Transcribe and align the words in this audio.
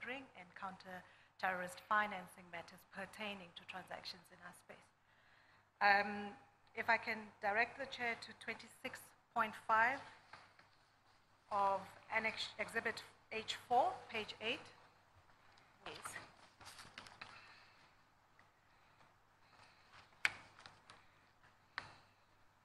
laundering 0.00 0.24
and 0.38 0.46
counter-terrorist 0.58 1.80
financing 1.88 2.44
matters 2.52 2.80
pertaining 2.92 3.48
to 3.56 3.62
transactions 3.68 4.22
in 4.32 4.38
our 4.44 4.54
space. 4.56 4.90
Um, 5.80 6.32
if 6.74 6.88
I 6.88 6.96
can 6.96 7.18
direct 7.42 7.78
the 7.78 7.86
chair 7.86 8.16
to 8.20 8.30
26.5 8.44 9.52
of 11.52 11.80
Annex 12.14 12.48
Exhibit 12.58 13.02
H4, 13.32 13.92
page 14.12 14.34
8. 14.40 14.58
Yes. 15.86 15.96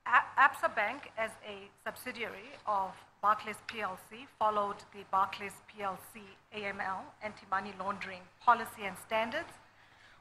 A- 0.07 0.39
ABSA 0.39 0.75
Bank, 0.75 1.11
as 1.17 1.31
a 1.47 1.69
subsidiary 1.83 2.53
of 2.67 2.91
Barclays 3.25 3.57
PLC, 3.67 4.27
followed 4.37 4.75
the 4.93 5.03
Barclays 5.09 5.57
PLC 5.67 6.21
AML 6.55 6.99
anti-money 7.23 7.73
laundering 7.79 8.19
policy 8.39 8.83
and 8.85 8.95
standards, 8.99 9.51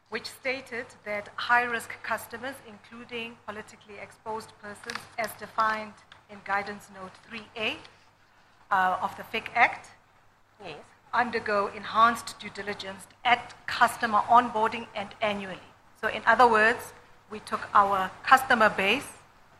which 0.08 0.24
stated 0.24 0.86
that 1.04 1.28
high-risk 1.36 1.90
customers, 2.02 2.54
including 2.66 3.36
politically 3.46 3.96
exposed 4.02 4.52
persons, 4.62 4.98
as 5.18 5.28
defined 5.38 5.92
in 6.30 6.38
Guidance 6.46 6.88
Note 6.94 7.12
3A 7.30 7.76
uh, 8.70 8.96
of 9.02 9.14
the 9.18 9.22
FIC 9.24 9.50
Act, 9.54 9.90
Yes. 10.64 10.78
undergo 11.12 11.70
enhanced 11.76 12.38
due 12.40 12.48
diligence 12.48 13.06
at 13.22 13.52
customer 13.66 14.20
onboarding 14.30 14.86
and 14.96 15.10
annually. 15.20 15.70
So, 16.00 16.08
in 16.08 16.22
other 16.24 16.48
words, 16.48 16.94
we 17.30 17.40
took 17.40 17.68
our 17.74 18.10
customer 18.22 18.70
base 18.70 19.08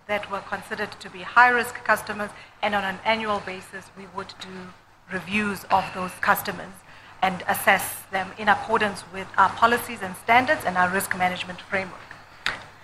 that 0.06 0.30
were 0.30 0.41
considered 0.41 0.92
to 1.00 1.10
be 1.10 1.20
high 1.20 1.48
risk 1.48 1.74
customers, 1.84 2.30
and 2.62 2.74
on 2.74 2.84
an 2.84 2.98
annual 3.05 3.41
basis, 3.41 3.91
we 3.97 4.06
would 4.14 4.34
do 4.41 4.72
reviews 5.12 5.64
of 5.70 5.84
those 5.94 6.12
customers 6.20 6.72
and 7.22 7.42
assess 7.48 8.02
them 8.11 8.30
in 8.38 8.48
accordance 8.48 9.02
with 9.12 9.27
our 9.38 9.48
policies 9.50 10.00
and 10.02 10.14
standards 10.16 10.62
and 10.66 10.77
our 10.77 10.91
risk 10.91 11.16
management 11.16 11.61
framework. 11.61 12.00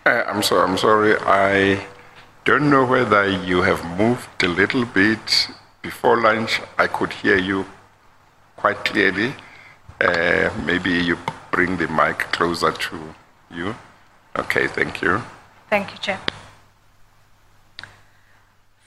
Uh, 0.06 0.22
I'm 0.26 0.42
sorry, 0.42 0.62
I'm 0.68 0.78
sorry. 0.78 1.16
I 1.20 1.86
don't 2.44 2.70
know 2.70 2.84
whether 2.84 3.28
you 3.28 3.62
have 3.62 3.84
moved 3.98 4.42
a 4.42 4.48
little 4.48 4.86
bit 4.86 5.48
before 5.82 6.20
lunch. 6.22 6.60
I 6.78 6.86
could 6.86 7.12
hear 7.12 7.36
you 7.36 7.66
quite 8.56 8.82
clearly. 8.84 9.34
Uh, 10.00 10.50
maybe 10.64 10.90
you 10.90 11.18
bring 11.50 11.76
the 11.76 11.88
mic 11.88 12.18
closer 12.32 12.72
to 12.72 13.14
you. 13.50 13.74
Okay, 14.38 14.66
thank 14.68 15.02
you. 15.02 15.22
Thank 15.68 15.92
you, 15.92 15.98
Chair. 15.98 16.18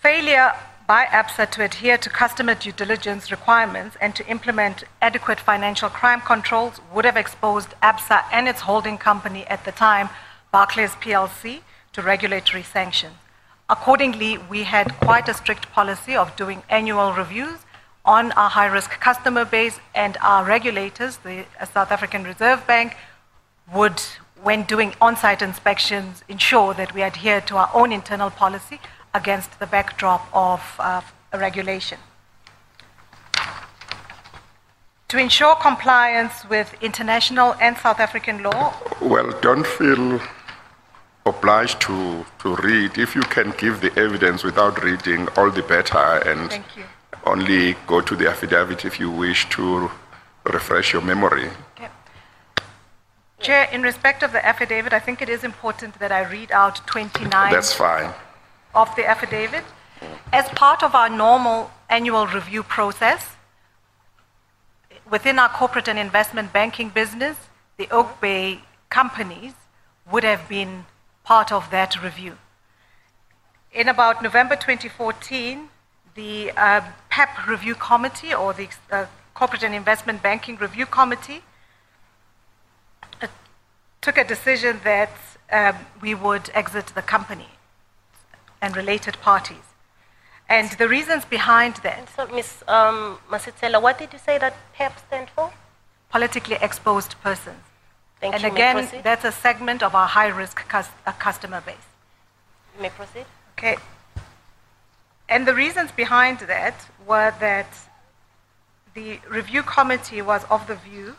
Failure 0.04 0.52
by 0.86 1.06
ABSA 1.06 1.50
to 1.52 1.64
adhere 1.64 1.98
to 1.98 2.10
customer 2.10 2.56
due 2.56 2.74
diligence 2.74 3.32
requirements 3.32 3.96
and 4.02 4.14
to 4.14 4.28
implement 4.28 4.84
adequate 5.02 5.40
financial 5.40 5.88
crime 5.88 6.20
controls 6.20 6.82
would 6.94 7.06
have 7.06 7.16
exposed 7.16 7.70
ABSA 7.82 8.26
and 8.30 8.50
its 8.50 8.60
holding 8.60 8.98
company 8.98 9.46
at 9.48 9.64
the 9.64 9.72
time, 9.72 10.10
Barclays 10.52 10.92
PLC, 10.96 11.62
to 11.94 12.02
regulatory 12.02 12.64
sanctions. 12.64 13.14
Accordingly, 13.70 14.38
we 14.38 14.64
had 14.64 14.94
quite 15.00 15.30
a 15.30 15.34
strict 15.34 15.72
policy 15.72 16.18
of 16.18 16.36
doing 16.36 16.64
annual 16.70 17.14
reviews 17.14 17.60
on 18.04 18.34
our 18.34 18.50
high 18.50 18.66
risk 18.66 19.00
customer 19.00 19.46
base, 19.46 19.80
and 19.96 20.18
our 20.22 20.44
regulators, 20.44 21.16
the 21.24 21.46
South 21.74 21.94
African 21.94 22.26
Reserve 22.26 22.68
Bank, 22.68 22.98
would, 23.74 24.02
when 24.44 24.64
doing 24.64 24.94
on 25.02 25.16
site 25.16 25.42
inspections, 25.42 26.24
ensure 26.28 26.74
that 26.74 26.94
we 26.94 27.02
adhere 27.02 27.42
to 27.42 27.58
our 27.58 27.70
own 27.74 27.92
internal 27.92 28.30
policy 28.30 28.80
against 29.14 29.60
the 29.60 29.66
backdrop 29.66 30.28
of 30.34 30.62
uh, 30.80 31.02
a 31.32 31.40
regulation. 31.40 31.98
To 35.08 35.18
ensure 35.20 35.56
compliance 35.56 36.44
with 36.50 36.76
international 36.82 37.56
and 37.62 37.78
South 37.78 38.00
African 38.00 38.42
law, 38.44 38.74
Well, 39.02 39.32
don't 39.42 39.66
feel 39.66 40.20
obliged 41.26 41.80
to, 41.82 42.26
to 42.40 42.56
read. 42.56 42.98
If 42.98 43.16
you 43.16 43.22
can 43.22 43.54
give 43.58 43.80
the 43.80 43.98
evidence 43.98 44.44
without 44.44 44.84
reading, 44.84 45.28
all 45.38 45.52
the 45.52 45.62
better, 45.62 45.98
and 45.98 46.50
Thank 46.50 46.66
you. 46.76 46.86
only 47.26 47.76
go 47.88 48.02
to 48.02 48.16
the 48.16 48.28
affidavit 48.28 48.86
if 48.86 49.00
you 49.00 49.10
wish 49.10 49.48
to 49.52 49.90
refresh 50.46 50.92
your 50.94 51.04
memory. 51.04 51.50
Okay. 51.78 51.90
Chair, 53.44 53.68
in 53.74 53.82
respect 53.82 54.24
of 54.24 54.32
the 54.32 54.44
affidavit, 54.46 54.94
I 54.94 55.00
think 55.00 55.22
it 55.22 55.28
is 55.28 55.44
important 55.44 56.00
that 56.00 56.14
I 56.14 56.22
read 56.24 56.50
out 56.54 56.78
29 56.88 57.52
That's 57.52 57.74
fine. 57.74 58.14
of 58.74 58.96
the 58.96 59.06
affidavit. 59.06 59.66
As 60.32 60.48
part 60.50 60.82
of 60.82 60.96
our 60.96 61.10
normal 61.10 61.70
annual 61.90 62.26
review 62.26 62.64
process, 62.64 63.36
within 65.12 65.40
our 65.40 65.50
corporate 65.50 65.90
and 65.90 66.00
investment 66.00 66.54
banking 66.54 66.88
business, 66.88 67.36
the 67.76 67.90
Oak 67.92 68.22
Bay 68.22 68.62
companies 68.90 69.54
would 70.10 70.24
have 70.24 70.48
been 70.48 70.86
part 71.26 71.52
of 71.52 71.70
that 71.70 72.02
review. 72.02 72.38
In 73.74 73.90
about 73.90 74.24
November 74.24 74.56
2014, 74.56 75.68
the 76.16 76.52
uh, 76.56 76.82
PEP 77.10 77.48
Review 77.48 77.76
Committee, 77.76 78.34
or 78.34 78.54
the 78.54 78.70
uh, 78.90 79.08
Corporate 79.34 79.64
and 79.64 79.76
Investment 79.76 80.24
Banking 80.24 80.56
Review 80.56 80.86
Committee, 80.86 81.42
took 84.04 84.18
a 84.18 84.24
decision 84.24 84.80
that 84.84 85.16
um, 85.52 85.76
we 86.02 86.14
would 86.14 86.50
exit 86.54 86.88
the 87.00 87.02
company 87.02 87.52
and 88.62 88.76
related 88.76 89.16
parties. 89.22 89.66
And 90.50 90.70
the 90.72 90.88
reasons 90.88 91.24
behind 91.26 91.76
that, 91.88 92.10
So, 92.16 92.28
Ms. 92.28 92.64
Um, 92.68 93.18
Masitela, 93.32 93.82
what 93.82 93.98
did 93.98 94.10
you 94.14 94.20
say 94.20 94.38
that 94.38 94.54
PEP 94.78 94.94
stand 95.08 95.30
for? 95.36 95.52
politically 96.14 96.58
exposed 96.62 97.12
persons. 97.24 97.64
Thank 98.22 98.36
and 98.36 98.44
you. 98.44 98.52
Again, 98.52 98.88
that's 99.04 99.26
a 99.26 99.32
segment 99.32 99.82
of 99.82 99.96
our 99.96 100.08
high 100.08 100.32
risk 100.44 100.58
cus- 100.74 100.96
uh, 101.08 101.12
customer 101.28 101.60
base. 101.62 101.88
You 102.76 102.84
may 102.84 102.90
proceed. 102.90 103.26
Okay. 103.58 103.78
And 105.28 105.48
the 105.50 105.56
reasons 105.56 105.90
behind 105.92 106.38
that 106.56 106.76
were 107.08 107.34
that 107.40 107.72
the 108.94 109.20
review 109.28 109.64
committee 109.64 110.22
was 110.22 110.42
of 110.56 110.68
the 110.68 110.76
view 110.76 111.16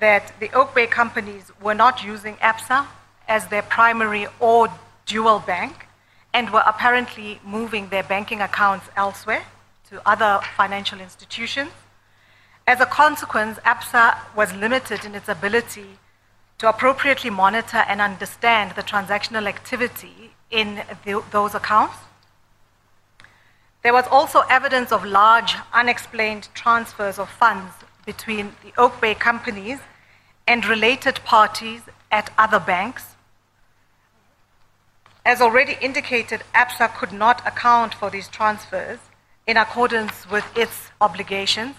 that 0.00 0.32
the 0.40 0.52
Oak 0.52 0.74
Bay 0.74 0.86
companies 0.86 1.50
were 1.62 1.74
not 1.74 2.04
using 2.04 2.36
ABSA 2.36 2.86
as 3.28 3.46
their 3.48 3.62
primary 3.62 4.26
or 4.40 4.68
dual 5.06 5.38
bank 5.40 5.86
and 6.32 6.50
were 6.50 6.62
apparently 6.66 7.40
moving 7.44 7.88
their 7.88 8.02
banking 8.02 8.40
accounts 8.40 8.86
elsewhere 8.96 9.44
to 9.88 10.02
other 10.06 10.40
financial 10.56 11.00
institutions. 11.00 11.70
As 12.66 12.80
a 12.80 12.86
consequence, 12.86 13.58
ABSA 13.58 14.16
was 14.34 14.52
limited 14.54 15.04
in 15.04 15.14
its 15.14 15.28
ability 15.28 15.98
to 16.58 16.68
appropriately 16.68 17.30
monitor 17.30 17.82
and 17.88 18.00
understand 18.00 18.72
the 18.72 18.82
transactional 18.82 19.46
activity 19.46 20.32
in 20.50 20.82
tho- 21.04 21.24
those 21.30 21.54
accounts. 21.54 21.96
There 23.82 23.92
was 23.92 24.06
also 24.10 24.40
evidence 24.48 24.92
of 24.92 25.04
large 25.04 25.56
unexplained 25.72 26.48
transfers 26.54 27.18
of 27.18 27.28
funds 27.28 27.74
between 28.06 28.54
the 28.64 28.72
Oak 28.78 29.00
Bay 29.00 29.14
companies 29.14 29.78
and 30.46 30.66
related 30.66 31.16
parties 31.24 31.82
at 32.10 32.30
other 32.36 32.60
banks. 32.60 33.14
As 35.24 35.40
already 35.40 35.76
indicated, 35.80 36.42
ABSA 36.54 36.94
could 36.96 37.12
not 37.12 37.46
account 37.46 37.94
for 37.94 38.10
these 38.10 38.28
transfers 38.28 38.98
in 39.46 39.56
accordance 39.56 40.30
with 40.30 40.44
its 40.56 40.90
obligations. 41.00 41.76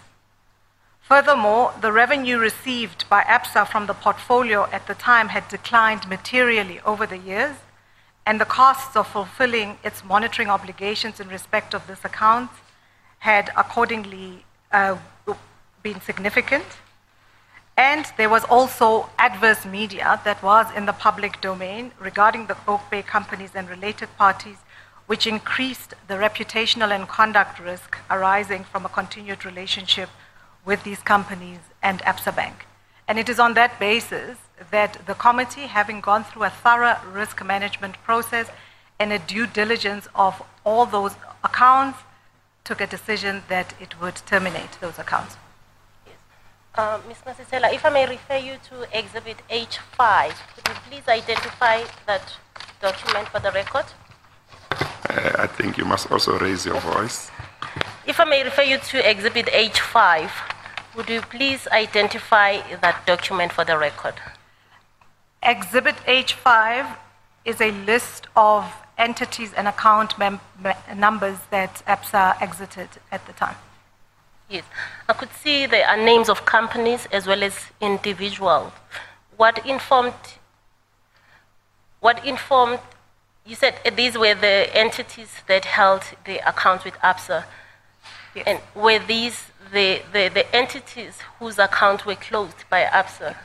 Furthermore, 1.02 1.72
the 1.82 1.92
revenue 1.92 2.40
received 2.40 3.08
by 3.10 3.22
ABSA 3.24 3.68
from 3.68 3.86
the 3.86 3.94
portfolio 3.94 4.68
at 4.72 4.88
the 4.88 4.96
time 4.96 5.30
had 5.30 5.48
declined 5.48 6.08
materially 6.10 6.80
over 6.82 7.06
the 7.06 7.20
years, 7.20 7.56
and 8.26 8.42
the 8.42 8.46
costs 8.46 8.96
of 8.96 9.08
fulfilling 9.08 9.78
its 9.84 10.04
monitoring 10.04 10.50
obligations 10.50 11.20
in 11.20 11.28
respect 11.28 11.76
of 11.76 11.86
this 11.86 12.04
account 12.04 12.50
had 13.20 13.52
accordingly 13.56 14.44
uh, 14.72 14.98
been 15.84 16.02
significant. 16.02 16.66
And 17.78 18.06
there 18.18 18.30
was 18.30 18.46
also 18.46 19.10
adverse 19.20 19.66
media 19.66 20.22
that 20.24 20.42
was 20.42 20.66
in 20.76 20.86
the 20.86 20.94
public 20.94 21.42
domain 21.42 21.92
regarding 22.00 22.48
the 22.48 22.58
Oak 22.68 22.82
Bay 22.90 23.02
companies 23.02 23.52
and 23.54 23.70
related 23.70 24.10
parties, 24.18 24.58
which 25.08 25.28
increased 25.28 25.94
the 26.08 26.14
reputational 26.16 26.96
and 26.96 27.08
conduct 27.08 27.60
risk 27.60 27.98
arising 28.10 28.64
from 28.64 28.86
a 28.86 28.90
continued 28.90 29.46
relationship 29.46 30.10
with 30.64 30.84
these 30.84 31.00
companies 31.00 31.60
and 31.84 32.00
ABSA 32.04 32.36
Bank. 32.36 32.66
And 33.08 33.20
it 33.20 33.30
is 33.30 33.40
on 33.40 33.54
that 33.56 33.78
basis 33.78 34.38
that 34.72 35.06
the 35.06 35.14
committee, 35.14 35.68
having 35.68 36.00
gone 36.00 36.24
through 36.24 36.44
a 36.44 36.50
thorough 36.50 36.98
risk 37.12 37.44
management 37.46 38.02
process 38.04 38.50
and 39.00 39.12
a 39.12 39.20
due 39.20 39.46
diligence 39.46 40.08
of 40.16 40.42
all 40.64 40.86
those 40.86 41.14
accounts, 41.44 42.00
took 42.64 42.80
a 42.80 42.88
decision 42.88 43.44
that 43.50 43.74
it 43.80 44.00
would 44.02 44.16
terminate 44.26 44.80
those 44.80 44.98
accounts. 44.98 45.36
Yes. 46.78 46.78
Uh, 46.78 47.00
Ms. 47.08 47.18
Masitela, 47.26 47.74
if 47.74 47.86
I 47.86 47.90
may 47.90 48.08
refer 48.08 48.38
you 48.38 48.56
to 48.70 48.98
Exhibit 48.98 49.38
H5, 49.50 50.34
could 50.56 50.68
you 50.68 50.76
please 50.90 51.08
identify 51.08 51.84
that 52.06 52.38
document 52.82 53.28
for 53.30 53.40
the 53.40 53.52
record? 53.52 53.86
Uh, 55.10 55.32
I 55.40 55.48
think 55.48 55.78
you 55.78 55.86
must 55.86 56.12
also 56.12 56.38
raise 56.38 56.66
your 56.66 56.80
voice. 56.82 57.32
If 58.06 58.20
I 58.20 58.26
may 58.26 58.44
refer 58.44 58.64
you 58.64 58.78
to 58.78 59.10
Exhibit 59.10 59.48
H5, 59.48 60.30
Would 60.96 61.10
you 61.10 61.22
please 61.22 61.68
identify 61.68 62.62
that 62.80 63.06
document 63.06 63.52
for 63.52 63.66
the 63.66 63.78
record? 63.78 64.14
Exhibit 65.44 65.96
H5 66.08 66.96
is 67.44 67.60
a 67.60 67.72
list 67.72 68.28
of 68.38 68.64
entities 68.98 69.52
and 69.58 69.68
account 69.68 70.18
mem- 70.18 70.40
numbers 70.96 71.38
that 71.50 71.84
ABSA 71.86 72.42
exited 72.42 72.88
at 73.12 73.28
the 73.28 73.34
time. 73.34 73.58
Yes. 74.50 74.64
I 75.10 75.14
could 75.14 75.34
see 75.34 75.66
there 75.66 75.88
are 75.88 75.98
names 75.98 76.30
of 76.30 76.46
companies 76.46 77.08
as 77.12 77.26
well 77.28 77.44
as 77.44 77.56
individuals. 77.82 78.72
What 79.38 79.66
informed, 79.66 80.14
what 82.00 82.24
informed, 82.26 82.80
you 83.46 83.56
said 83.56 83.76
these 83.96 84.18
were 84.18 84.36
the 84.36 84.76
entities 84.76 85.30
that 85.48 85.66
held 85.66 86.04
the 86.26 86.48
accounts 86.48 86.86
with 86.86 86.96
ABSA. 86.96 87.46
Yes. 88.36 88.44
And 88.48 88.60
were 88.76 89.00
these 89.00 89.46
the, 89.72 90.02
the, 90.14 90.30
the 90.30 90.56
entities 90.56 91.20
whose 91.40 91.58
accounts 91.60 92.06
were 92.06 92.16
closed 92.16 92.64
by 92.70 92.84
ABSA? 92.84 93.36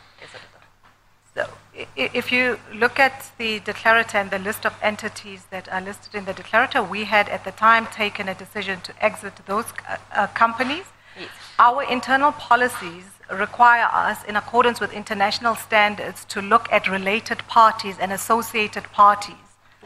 So, 1.35 1.49
if 1.97 2.33
you 2.33 2.59
look 2.75 2.99
at 2.99 3.31
the 3.39 3.61
declarator 3.61 4.15
and 4.15 4.31
the 4.31 4.39
list 4.39 4.65
of 4.65 4.75
entities 4.83 5.45
that 5.51 5.69
are 5.73 5.81
listed 5.81 6.15
in 6.15 6.25
the 6.25 6.35
declarator, 6.35 6.89
we 6.89 7.05
had 7.05 7.29
at 7.29 7.45
the 7.45 7.53
time 7.53 7.87
taken 7.87 8.29
a 8.29 8.35
decision 8.35 8.81
to 8.83 8.93
exit 9.05 9.35
those 9.47 9.67
uh, 9.89 9.97
uh, 10.15 10.27
companies. 10.29 10.85
Yes. 11.19 11.29
Our 11.59 11.83
internal 11.83 12.33
policies 12.33 13.05
require 13.31 13.89
us, 13.93 14.25
in 14.25 14.37
accordance 14.37 14.81
with 14.81 14.93
international 14.93 15.55
standards, 15.55 16.25
to 16.27 16.41
look 16.43 16.71
at 16.73 16.89
related 16.89 17.39
parties 17.47 17.97
and 18.01 18.13
associated 18.13 18.85
parties 18.85 19.37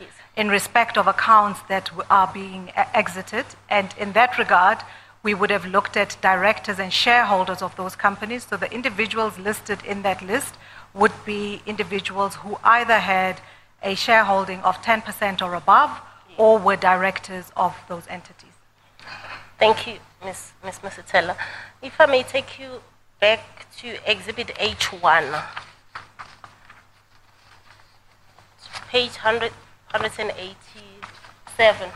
Yes. 0.01 0.11
in 0.37 0.49
respect 0.49 0.99
of 0.99 1.07
accounts 1.07 1.61
that 1.69 1.91
are 2.11 2.31
being 2.33 2.73
exited. 2.95 3.47
And 3.69 3.95
in 3.99 4.13
that 4.13 4.39
regard, 4.39 4.79
we 5.23 5.35
would 5.35 5.51
have 5.51 5.67
looked 5.67 5.97
at 5.97 6.17
directors 6.21 6.79
and 6.79 6.93
shareholders 6.93 7.63
of 7.63 7.75
those 7.77 7.97
companies. 7.97 8.47
So 8.49 8.57
the 8.57 8.71
individuals 8.73 9.39
listed 9.39 9.79
in 9.85 10.03
that 10.03 10.21
list 10.23 10.55
would 10.95 11.13
be 11.27 11.61
individuals 11.67 12.37
who 12.37 12.57
either 12.63 12.99
had 12.99 13.41
a 13.83 13.95
shareholding 13.95 14.61
of 14.61 14.81
10% 14.83 15.43
or 15.43 15.55
above 15.55 15.91
or 16.37 16.59
were 16.59 16.77
directors 16.77 17.51
of 17.57 17.75
those 17.89 18.07
entities. 18.09 18.51
Thank 19.59 19.87
you, 19.87 19.99
Ms. 20.25 20.53
Ms. 20.65 20.79
Masitela. 20.81 21.37
If 21.83 22.01
I 22.01 22.07
may 22.07 22.23
take 22.23 22.59
you 22.59 22.81
back 23.21 23.67
to 23.79 23.99
Exhibit 24.11 24.49
H1, 24.49 25.43
page 28.89 29.17
100, 29.17 29.53
187. 29.91 31.91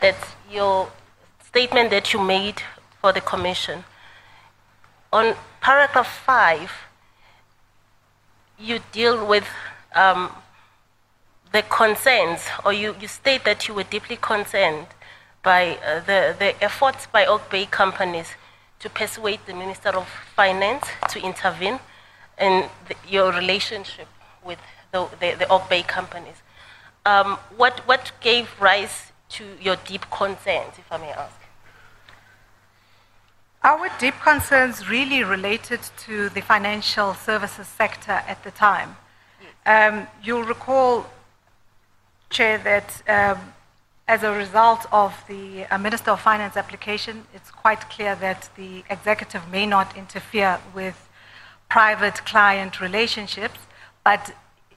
That's 0.00 0.26
your 0.50 0.90
statement 1.44 1.90
that 1.90 2.12
you 2.12 2.20
made 2.20 2.62
for 3.00 3.12
the 3.12 3.20
Commission. 3.20 3.84
On 5.12 5.34
paragraph 5.66 6.22
5, 6.24 6.70
you 8.56 8.78
deal 8.92 9.26
with 9.26 9.48
um, 9.96 10.30
the 11.50 11.62
concerns, 11.62 12.42
or 12.64 12.72
you, 12.72 12.94
you 13.00 13.08
state 13.08 13.44
that 13.44 13.66
you 13.66 13.74
were 13.74 13.82
deeply 13.82 14.14
concerned 14.14 14.86
by 15.42 15.76
uh, 15.84 15.98
the, 16.06 16.36
the 16.38 16.54
efforts 16.62 17.08
by 17.08 17.26
Oak 17.26 17.50
Bay 17.50 17.66
companies 17.66 18.28
to 18.78 18.88
persuade 18.88 19.40
the 19.46 19.54
Minister 19.54 19.88
of 19.88 20.06
Finance 20.36 20.86
to 21.08 21.18
intervene 21.18 21.80
in 22.40 22.68
the, 22.86 22.94
your 23.08 23.32
relationship 23.32 24.06
with 24.44 24.60
the, 24.92 25.08
the, 25.18 25.34
the 25.36 25.48
Oak 25.48 25.68
Bay 25.68 25.82
companies. 25.82 26.42
Um, 27.04 27.38
what, 27.56 27.80
what 27.88 28.12
gave 28.20 28.48
rise 28.60 29.10
to 29.30 29.44
your 29.60 29.74
deep 29.84 30.08
concerns, 30.12 30.74
if 30.78 30.92
I 30.92 30.98
may 30.98 31.10
ask? 31.10 31.45
Our 33.66 33.88
deep 33.98 34.14
concerns 34.20 34.88
really 34.88 35.24
related 35.24 35.80
to 36.06 36.28
the 36.28 36.40
financial 36.40 37.14
services 37.14 37.66
sector 37.66 38.12
at 38.12 38.44
the 38.44 38.52
time. 38.52 38.94
Um, 39.66 40.06
you'll 40.22 40.44
recall, 40.44 41.06
Chair, 42.30 42.58
that 42.58 43.02
um, 43.08 43.40
as 44.06 44.22
a 44.22 44.30
result 44.30 44.86
of 44.92 45.12
the 45.26 45.64
uh, 45.64 45.78
Minister 45.78 46.12
of 46.12 46.20
Finance 46.20 46.56
application, 46.56 47.24
it's 47.34 47.50
quite 47.50 47.90
clear 47.90 48.14
that 48.14 48.48
the 48.56 48.84
executive 48.88 49.50
may 49.50 49.66
not 49.66 49.96
interfere 49.96 50.60
with 50.72 51.08
private 51.68 52.24
client 52.24 52.80
relationships, 52.80 53.58
but 54.04 54.32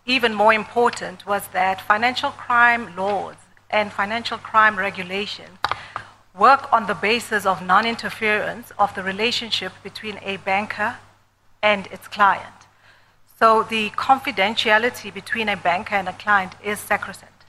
even 0.07 0.33
more 0.33 0.51
important 0.51 1.27
was 1.27 1.47
that 1.49 1.79
financial 1.79 2.31
crime 2.31 2.95
laws 2.95 3.35
and 3.69 3.93
financial 3.93 4.39
crime 4.39 4.79
regulation 4.79 5.59
work 6.39 6.71
on 6.71 6.87
the 6.87 6.95
basis 6.95 7.45
of 7.45 7.61
non 7.61 7.85
interference 7.85 8.71
of 8.79 8.95
the 8.95 9.03
relationship 9.03 9.73
between 9.83 10.17
a 10.23 10.37
banker 10.37 10.95
and 11.61 11.87
its 11.87 12.07
client. 12.07 12.59
So 13.37 13.63
the 13.63 13.89
confidentiality 13.91 15.13
between 15.13 15.49
a 15.49 15.57
banker 15.57 15.95
and 15.95 16.07
a 16.07 16.13
client 16.13 16.53
is 16.63 16.79
sacrosanct. 16.79 17.45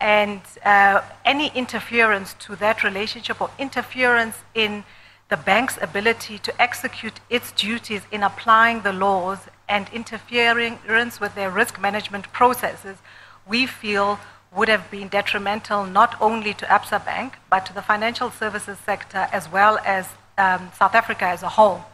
And 0.00 0.42
uh, 0.64 1.00
any 1.24 1.50
interference 1.54 2.34
to 2.40 2.56
that 2.56 2.82
relationship 2.82 3.40
or 3.40 3.50
interference 3.58 4.36
in 4.54 4.84
the 5.30 5.36
bank's 5.36 5.78
ability 5.80 6.38
to 6.38 6.62
execute 6.62 7.20
its 7.30 7.52
duties 7.52 8.02
in 8.12 8.22
applying 8.22 8.82
the 8.82 8.92
laws 8.92 9.38
and 9.68 9.88
interference 9.92 11.20
with 11.20 11.34
their 11.34 11.50
risk 11.50 11.80
management 11.80 12.30
processes, 12.32 12.98
we 13.46 13.66
feel 13.66 14.18
would 14.56 14.68
have 14.68 14.90
been 14.90 15.08
detrimental 15.08 15.84
not 15.84 16.20
only 16.20 16.54
to 16.54 16.64
ABSA 16.66 17.04
Bank, 17.04 17.34
but 17.50 17.66
to 17.66 17.74
the 17.74 17.82
financial 17.82 18.30
services 18.30 18.78
sector 18.78 19.28
as 19.32 19.50
well 19.50 19.78
as 19.84 20.08
um, 20.38 20.70
South 20.78 20.94
Africa 20.94 21.24
as 21.24 21.42
a 21.42 21.48
whole. 21.48 21.84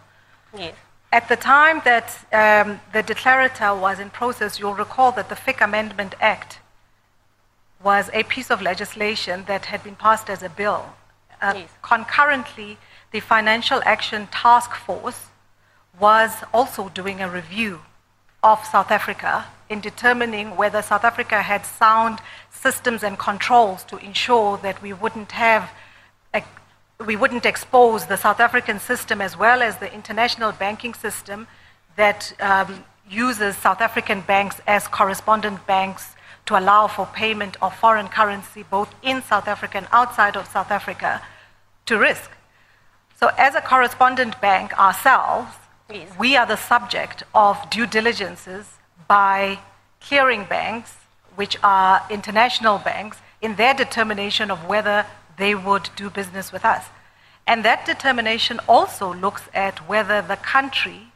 Yes. 0.57 0.75
At 1.13 1.29
the 1.29 1.37
time 1.37 1.83
that 1.85 2.09
um, 2.33 2.81
the 2.93 3.03
declarator 3.03 3.79
was 3.81 3.99
in 3.99 4.11
process, 4.11 4.59
you'll 4.59 4.75
recall 4.75 5.11
that 5.13 5.29
the 5.29 5.35
FIC 5.35 5.61
Amendment 5.61 6.15
Act 6.21 6.59
was 7.83 8.11
a 8.13 8.23
piece 8.25 8.51
of 8.51 8.61
legislation 8.61 9.45
that 9.47 9.67
had 9.67 9.83
been 9.83 9.97
passed 9.97 10.29
as 10.29 10.43
a 10.43 10.49
bill. 10.49 10.85
Uh, 11.41 11.55
Yes. 11.57 11.71
Concurrently, 11.83 12.77
the 13.11 13.21
Financial 13.21 13.81
Action 13.85 14.29
Task 14.31 14.75
Force 14.75 15.29
was 15.99 16.31
also 16.53 16.91
doing 16.91 17.21
a 17.21 17.29
review 17.29 17.81
of 18.43 18.65
South 18.65 18.91
Africa 18.91 19.47
in 19.69 19.81
determining 19.81 20.57
whether 20.57 20.83
South 20.83 21.05
Africa 21.05 21.43
had 21.43 21.65
sound 21.65 22.21
systems 22.51 23.03
and 23.03 23.19
controls 23.19 23.85
to 23.85 23.97
ensure 23.99 24.57
that 24.59 24.83
we 24.83 24.93
wouldn't 24.93 25.33
have 25.33 25.71
we 27.07 27.17
wouldn't 27.17 27.47
expose 27.47 28.07
the 28.07 28.17
South 28.17 28.41
African 28.41 28.79
system 28.79 29.21
as 29.23 29.37
well 29.37 29.63
as 29.63 29.79
the 29.79 29.93
international 29.93 30.53
banking 30.53 30.93
system 30.93 31.47
that 31.97 32.33
um, 32.41 32.85
uses 33.09 33.57
South 33.57 33.81
African 33.81 34.21
banks 34.21 34.61
as 34.67 34.87
correspondent 34.87 35.67
banks 35.67 36.15
to 36.47 36.59
allow 36.59 36.87
for 36.87 37.07
payment 37.07 37.57
of 37.63 37.75
foreign 37.75 38.09
currency 38.09 38.65
both 38.71 38.95
in 39.03 39.23
South 39.23 39.49
Africa 39.49 39.79
and 39.79 39.87
outside 39.93 40.37
of 40.37 40.47
South 40.47 40.71
Africa 40.71 41.23
to 41.87 41.99
risk. 41.99 42.31
So, 43.19 43.31
as 43.39 43.55
a 43.55 43.61
correspondent 43.61 44.41
bank 44.41 44.79
ourselves, 44.79 45.55
Yes. 45.93 46.09
we 46.19 46.37
are 46.37 46.47
the 46.47 46.57
subject 46.57 47.25
of 47.35 47.69
due 47.69 47.87
diligences 47.87 48.67
by 49.09 49.59
clearing 50.01 50.45
banks, 50.45 50.95
which 51.35 51.57
are 51.63 52.03
international 52.09 52.79
banks, 52.79 53.19
in 53.43 53.57
their 53.57 53.75
determination 53.75 54.51
of 54.51 54.67
whether 54.67 55.07
they 55.37 55.55
would 55.55 55.91
do 55.97 56.11
business 56.11 56.53
with 56.53 56.65
us. 56.65 56.85
And 57.47 57.65
that 57.65 57.87
determination 57.87 58.61
also 58.69 59.13
looks 59.13 59.43
at 59.53 59.89
whether 59.89 60.23
the 60.23 60.37
country 60.37 61.13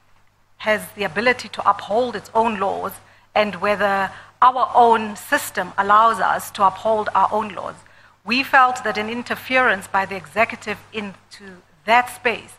has 0.58 0.82
the 0.96 1.04
ability 1.04 1.48
to 1.50 1.68
uphold 1.68 2.16
its 2.16 2.30
own 2.34 2.58
laws 2.58 2.92
and 3.34 3.56
whether 3.56 4.10
our 4.42 4.70
own 4.74 5.14
system 5.16 5.72
allows 5.78 6.18
us 6.18 6.50
to 6.52 6.64
uphold 6.64 7.08
our 7.14 7.28
own 7.30 7.50
laws. 7.50 7.76
We 8.24 8.42
felt 8.42 8.82
that 8.84 8.98
an 8.98 9.08
interference 9.10 9.86
by 9.86 10.06
the 10.06 10.16
executive 10.16 10.78
into 10.92 11.62
that 11.84 12.08
space 12.14 12.54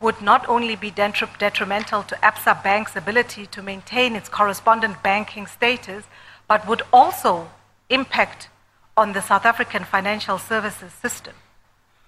would 0.00 0.20
not 0.20 0.46
only 0.48 0.76
be 0.76 0.90
detrimental 0.90 2.02
to 2.02 2.14
ABSA 2.16 2.62
Bank's 2.62 2.96
ability 2.96 3.46
to 3.46 3.62
maintain 3.62 4.14
its 4.14 4.28
correspondent 4.28 5.02
banking 5.02 5.46
status, 5.46 6.04
but 6.48 6.66
would 6.68 6.82
also 6.92 7.48
impact 7.88 8.48
on 8.96 9.12
the 9.12 9.22
South 9.22 9.46
African 9.46 9.84
financial 9.84 10.38
services 10.38 10.92
system 10.92 11.34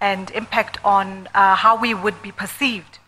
and 0.01 0.31
impact 0.31 0.79
on 0.85 1.29
uh, 1.35 1.55
how 1.57 1.77
we 1.77 1.95
would 1.95 2.21
be 2.23 2.31
perceived 2.31 2.99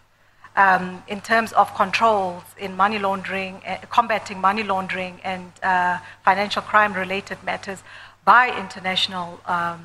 um, 0.57 1.03
in 1.07 1.21
terms 1.21 1.53
of 1.53 1.75
controls 1.75 2.43
in 2.59 2.77
money 2.77 2.99
laundering, 2.99 3.63
uh, 3.67 3.77
combating 3.91 4.41
money 4.41 4.63
laundering 4.63 5.21
and 5.25 5.53
uh, 5.63 5.99
financial 6.25 6.63
crime 6.63 6.93
related 6.93 7.39
matters 7.45 7.83
by 8.25 8.55
international 8.59 9.41
um, 9.47 9.85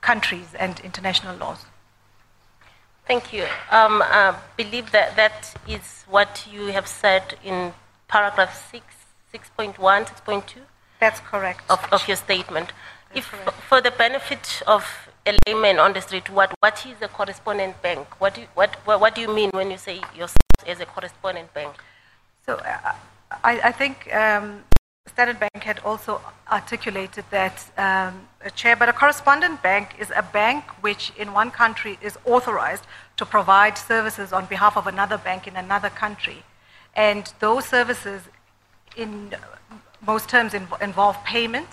countries 0.00 0.48
and 0.58 0.80
international 0.80 1.36
laws. 1.36 1.64
Thank 3.06 3.32
you. 3.32 3.44
Um, 3.70 4.02
I 4.02 4.34
believe 4.56 4.90
that 4.92 5.16
that 5.16 5.54
is 5.68 6.04
what 6.08 6.46
you 6.50 6.66
have 6.68 6.86
said 6.86 7.34
in 7.44 7.72
paragraph 8.08 8.70
6, 8.70 8.84
6.1, 9.34 9.76
6.2 9.76 10.44
That's 11.00 11.20
correct. 11.20 11.62
of, 11.68 11.86
of 11.92 12.06
your 12.08 12.16
statement. 12.16 12.72
If, 13.14 13.30
correct. 13.30 13.60
for 13.68 13.80
the 13.80 13.90
benefit 13.90 14.62
of 14.66 14.84
a 15.26 15.36
layman 15.46 15.78
on 15.78 15.92
the 15.92 16.00
street, 16.00 16.30
what, 16.30 16.54
what 16.60 16.84
is 16.86 16.96
a 17.02 17.08
correspondent 17.08 17.80
bank? 17.82 18.06
What 18.20 18.34
do, 18.34 18.42
you, 18.42 18.46
what, 18.54 18.74
what, 18.84 19.00
what 19.00 19.14
do 19.14 19.20
you 19.20 19.32
mean 19.34 19.50
when 19.50 19.70
you 19.70 19.78
say 19.78 20.00
yourself 20.14 20.38
as 20.66 20.80
a 20.80 20.86
correspondent 20.86 21.52
bank? 21.52 21.74
So 22.46 22.54
uh, 22.54 22.94
I, 23.42 23.60
I 23.64 23.72
think 23.72 24.14
um, 24.14 24.64
Standard 25.06 25.38
Bank 25.38 25.62
had 25.62 25.80
also 25.80 26.20
articulated 26.50 27.24
that, 27.30 27.70
um, 27.76 28.26
Chair, 28.54 28.74
but 28.74 28.88
a 28.88 28.92
correspondent 28.92 29.62
bank 29.62 29.90
is 29.98 30.10
a 30.16 30.22
bank 30.22 30.64
which 30.82 31.12
in 31.16 31.34
one 31.34 31.50
country 31.50 31.98
is 32.00 32.16
authorized 32.24 32.84
to 33.18 33.26
provide 33.26 33.76
services 33.76 34.32
on 34.32 34.46
behalf 34.46 34.76
of 34.76 34.86
another 34.86 35.18
bank 35.18 35.46
in 35.46 35.56
another 35.56 35.90
country. 35.90 36.42
And 36.96 37.32
those 37.38 37.66
services, 37.66 38.22
in 38.96 39.34
most 40.06 40.28
terms, 40.30 40.52
inv- 40.52 40.80
involve 40.80 41.22
payment 41.24 41.68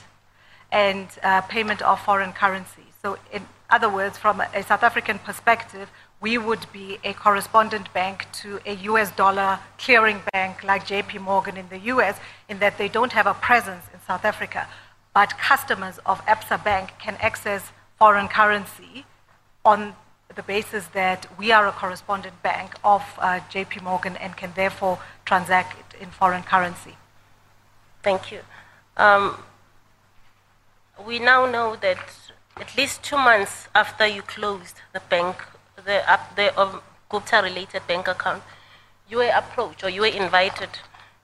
and 0.72 1.08
uh, 1.24 1.42
payment 1.42 1.82
of 1.82 2.02
foreign 2.02 2.34
currency. 2.34 2.86
So, 3.02 3.18
in 3.32 3.48
other 3.70 3.90
words, 3.90 4.18
from 4.18 4.42
a 4.42 4.62
South 4.62 4.84
African 4.84 5.20
perspective, 5.20 5.90
we 6.22 6.38
would 6.38 6.66
be 6.72 7.00
a 7.04 7.14
correspondent 7.14 7.92
bank 7.94 8.28
to 8.32 8.60
a 8.66 8.76
US 8.92 9.12
dollar 9.12 9.60
clearing 9.80 10.22
bank 10.32 10.64
like 10.64 10.86
JP 10.86 11.20
Morgan 11.22 11.58
in 11.58 11.68
the 11.70 11.80
US, 11.94 12.20
in 12.48 12.60
that 12.60 12.78
they 12.78 12.88
don't 12.88 13.12
have 13.14 13.26
a 13.26 13.34
presence 13.34 13.86
in 13.92 14.00
South 14.08 14.24
Africa. 14.24 14.68
But 15.14 15.38
customers 15.38 16.00
of 16.06 16.24
ABSA 16.26 16.64
Bank 16.64 16.92
can 17.00 17.18
access 17.20 17.72
foreign 17.98 18.28
currency 18.28 19.06
on 19.66 19.96
the 20.36 20.44
basis 20.44 20.88
that 20.88 21.26
we 21.38 21.52
are 21.52 21.68
a 21.68 21.72
correspondent 21.72 22.42
bank 22.42 22.76
of 22.84 23.02
uh, 23.18 23.40
JP 23.52 23.82
Morgan 23.82 24.16
and 24.16 24.38
can 24.38 24.54
therefore 24.56 25.00
transact 25.26 25.96
in 26.00 26.10
foreign 26.10 26.44
currency. 26.44 26.96
Thank 28.04 28.32
you. 28.32 28.40
Um, 28.96 29.38
we 31.06 31.20
now 31.20 31.46
know 31.46 31.76
that 31.76 32.00
at 32.58 32.78
least 32.78 33.04
two 33.04 33.18
months 33.18 33.68
after 33.74 34.06
you 34.06 34.22
closed 34.22 34.78
the 34.94 35.02
bank, 35.10 35.36
the, 35.86 36.12
up 36.12 36.36
the 36.36 36.82
Gupta-related 37.10 37.86
bank 37.88 38.08
account, 38.08 38.44
you 39.10 39.18
were 39.18 39.32
approached 39.36 39.84
or 39.84 39.90
you 39.90 40.02
were 40.02 40.08
invited 40.08 40.70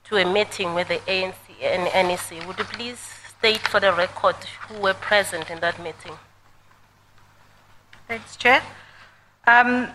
to 0.04 0.16
a 0.16 0.24
meeting 0.24 0.74
with 0.74 0.88
the 0.88 0.98
ANC 1.06 1.34
and 1.62 1.84
NEC. 2.08 2.46
Would 2.46 2.58
you 2.58 2.64
please 2.64 2.98
state 3.38 3.66
for 3.68 3.80
the 3.80 3.92
record 3.92 4.36
who 4.68 4.80
were 4.80 4.94
present 4.94 5.50
in 5.50 5.60
that 5.60 5.82
meeting? 5.82 6.12
Thanks, 8.06 8.36
Chair. 8.36 8.62
Um, 9.46 9.88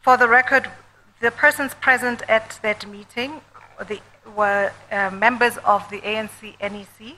for 0.00 0.16
the 0.16 0.28
record, 0.28 0.70
the 1.20 1.30
persons 1.30 1.74
present 1.74 2.22
at 2.28 2.58
that 2.62 2.86
meeting 2.86 3.40
the, 3.88 4.00
were 4.36 4.72
uh, 4.90 5.10
members 5.10 5.56
of 5.64 5.88
the 5.90 6.00
ANC 6.00 6.58
NEC, 6.60 7.16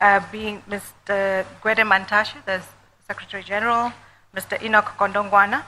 uh, 0.00 0.20
being 0.30 0.62
Mr. 0.68 1.44
Gwede 1.62 1.84
Mantashe, 1.86 2.44
the 2.44 2.62
Secretary 3.06 3.42
General, 3.42 3.92
Mr. 4.38 4.62
Enoch 4.62 4.90
Godongwana, 4.98 5.64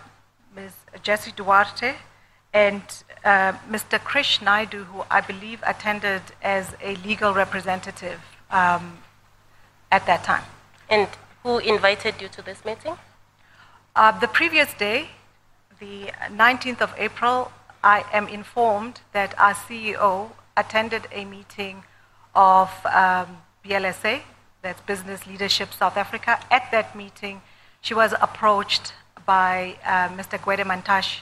Ms. 0.55 0.73
Jessie 1.03 1.33
Duarte, 1.33 1.97
and 2.53 2.83
uh, 3.25 3.53
Mr. 3.69 3.99
Krish 3.99 4.39
Naidoo, 4.47 4.85
who 4.85 5.03
I 5.11 5.21
believe 5.21 5.59
attended 5.67 6.23
as 6.41 6.65
a 6.81 6.95
legal 7.09 7.35
representative 7.35 8.21
um, 8.51 8.99
at 9.91 10.07
that 10.07 10.23
time. 10.23 10.45
And 10.89 11.09
who 11.43 11.59
invited 11.59 12.15
you 12.23 12.29
to 12.29 12.43
this 12.43 12.65
meeting? 12.65 12.95
Uh, 13.97 14.13
the 14.21 14.29
previous 14.29 14.73
day, 14.75 15.09
the 15.81 16.13
19th 16.45 16.81
of 16.81 16.95
April, 16.97 17.51
I 17.83 18.05
am 18.13 18.29
informed 18.29 19.01
that 19.13 19.31
our 19.37 19.55
CEO 19.55 20.31
attended 20.57 21.09
a 21.13 21.25
meeting 21.25 21.83
of 22.37 22.71
um, 22.87 23.39
BLSA, 23.65 24.21
that's 24.63 24.81
Business 24.83 25.27
Leadership 25.27 25.73
South 25.73 25.97
Africa. 25.97 26.39
At 26.51 26.71
that 26.71 26.95
meeting, 26.95 27.41
she 27.81 27.95
was 27.95 28.13
approached 28.21 28.93
by 29.27 29.77
uh, 29.85 30.09
Mr. 30.09 30.39
Gwede 30.39 30.65
Mantashe 30.65 31.21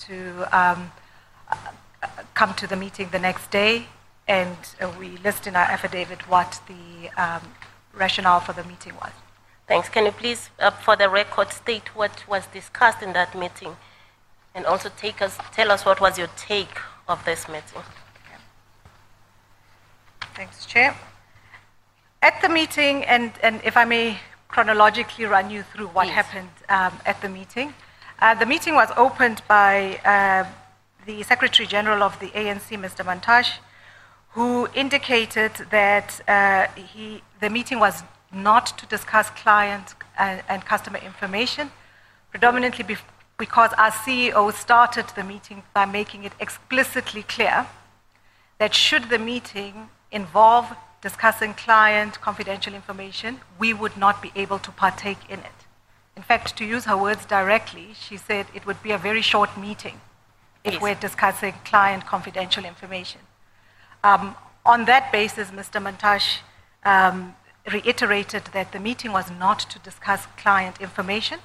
to 0.00 0.58
um, 0.58 0.90
come 2.34 2.54
to 2.54 2.66
the 2.66 2.76
meeting 2.76 3.08
the 3.10 3.18
next 3.18 3.50
day, 3.50 3.86
and 4.26 4.56
uh, 4.80 4.90
we 4.98 5.16
list 5.18 5.46
in 5.46 5.56
our 5.56 5.64
affidavit 5.64 6.28
what 6.28 6.60
the 6.66 7.10
um, 7.22 7.42
rationale 7.92 8.40
for 8.40 8.52
the 8.52 8.64
meeting 8.64 8.94
was. 8.94 9.12
Thanks. 9.66 9.88
Can 9.88 10.06
you 10.06 10.12
please, 10.12 10.50
uh, 10.58 10.70
for 10.70 10.96
the 10.96 11.08
record, 11.08 11.52
state 11.52 11.94
what 11.94 12.26
was 12.28 12.46
discussed 12.46 13.02
in 13.02 13.12
that 13.12 13.38
meeting, 13.38 13.76
and 14.54 14.66
also 14.66 14.90
take 14.96 15.22
us, 15.22 15.38
tell 15.52 15.70
us 15.70 15.84
what 15.84 16.00
was 16.00 16.18
your 16.18 16.28
take 16.36 16.76
of 17.08 17.24
this 17.24 17.48
meeting? 17.48 17.82
Thanks, 20.34 20.64
Chair. 20.64 20.96
At 22.22 22.40
the 22.42 22.48
meeting, 22.48 23.04
and, 23.04 23.32
and 23.42 23.60
if 23.64 23.76
I 23.76 23.84
may 23.84 24.18
chronologically 24.50 25.24
run 25.24 25.50
you 25.50 25.62
through 25.62 25.88
what 25.88 26.06
Yes. 26.06 26.16
happened 26.16 26.50
um, 26.68 26.92
at 27.06 27.20
the 27.22 27.28
meeting, 27.28 27.74
uh, 28.20 28.34
the 28.34 28.46
meeting 28.46 28.74
was 28.74 28.90
opened 28.96 29.42
by 29.48 29.98
uh, 30.04 30.44
the 31.06 31.22
Secretary 31.22 31.66
General 31.66 32.02
of 32.02 32.18
the 32.20 32.28
ANC, 32.28 32.68
Mr. 32.86 33.04
Mantashe, 33.04 33.54
who 34.30 34.68
indicated 34.74 35.52
that 35.70 36.20
uh, 36.28 36.66
he, 36.76 37.22
the 37.40 37.50
meeting 37.50 37.78
was 37.80 38.02
not 38.32 38.66
to 38.78 38.86
discuss 38.86 39.30
client 39.30 39.94
and, 40.18 40.42
and 40.48 40.64
customer 40.64 40.98
information, 40.98 41.70
predominantly 42.30 42.84
bef- 42.84 43.08
because 43.38 43.72
our 43.78 43.90
CEO 43.90 44.52
started 44.52 45.06
the 45.16 45.24
meeting 45.24 45.62
by 45.74 45.84
making 45.86 46.24
it 46.24 46.32
explicitly 46.38 47.22
clear 47.22 47.66
that 48.58 48.74
should 48.74 49.08
the 49.08 49.18
meeting 49.18 49.88
involve 50.12 50.66
discussing 51.00 51.54
client 51.54 52.20
confidential 52.20 52.74
information, 52.74 53.40
we 53.58 53.72
would 53.72 53.96
not 53.96 54.20
be 54.22 54.30
able 54.36 54.58
to 54.58 54.70
partake 54.70 55.18
in 55.28 55.40
it. 55.40 55.58
In 56.16 56.22
fact, 56.22 56.56
to 56.58 56.64
use 56.64 56.84
her 56.84 56.96
words 56.96 57.24
directly, 57.24 57.94
she 57.94 58.16
said 58.16 58.46
it 58.54 58.66
would 58.66 58.82
be 58.82 58.90
a 58.92 58.98
very 58.98 59.22
short 59.22 59.56
meeting 59.56 60.00
if 60.64 60.74
Yes. 60.74 60.82
we're 60.82 60.94
discussing 60.94 61.54
client 61.64 62.06
confidential 62.06 62.64
information. 62.64 63.20
Um, 64.04 64.36
on 64.66 64.84
that 64.84 65.10
basis, 65.12 65.50
Mr. 65.50 65.80
Mantashe 65.82 66.38
um, 66.84 67.34
reiterated 67.72 68.44
that 68.52 68.72
the 68.72 68.78
meeting 68.80 69.12
was 69.12 69.30
not 69.30 69.60
to 69.60 69.78
discuss 69.78 70.26
client 70.36 70.80
information, 70.80 71.38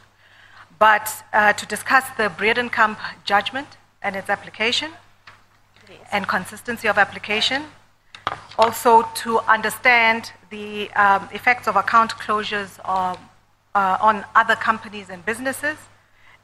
but 0.79 1.23
uh, 1.31 1.53
to 1.53 1.65
discuss 1.65 2.03
the 2.17 2.27
Bredenkamp 2.29 2.97
judgment 3.23 3.77
and 4.01 4.15
its 4.15 4.29
application 4.29 4.91
Yes. 5.87 5.99
and 6.11 6.27
consistency 6.27 6.87
of 6.87 6.97
application. 6.97 7.65
Also, 8.57 9.03
to 9.15 9.39
understand 9.41 10.31
the 10.49 10.89
um, 10.91 11.27
effects 11.31 11.67
of 11.67 11.75
account 11.75 12.11
closures 12.15 12.79
um, 12.87 13.17
uh, 13.75 13.97
on 14.01 14.25
other 14.33 14.55
companies 14.55 15.09
and 15.09 15.25
businesses, 15.25 15.77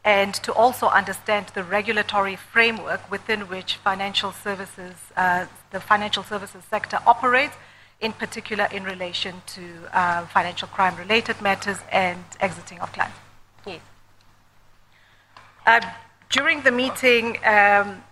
and 0.03 0.33
to 0.33 0.51
also 0.53 0.87
understand 0.87 1.47
the 1.53 1.63
regulatory 1.63 2.35
framework 2.35 3.09
within 3.09 3.41
which 3.41 3.75
financial 3.75 4.31
services, 4.31 4.95
uh, 5.15 5.45
the 5.71 5.79
financial 5.79 6.23
services 6.23 6.63
sector 6.69 6.99
operates, 7.05 7.55
in 8.01 8.11
particular 8.11 8.67
in 8.71 8.83
relation 8.83 9.41
to 9.45 9.63
uh, 9.93 10.25
financial 10.25 10.67
crime 10.67 10.95
related 10.97 11.39
matters 11.41 11.77
and 11.91 12.23
exiting 12.39 12.79
of 12.79 12.91
clients. 12.91 13.17
Yes. 13.65 13.79
Uh, 15.65 15.81
during 16.29 16.61
the 16.63 16.71
meeting, 16.71 17.37
um, 17.45 18.03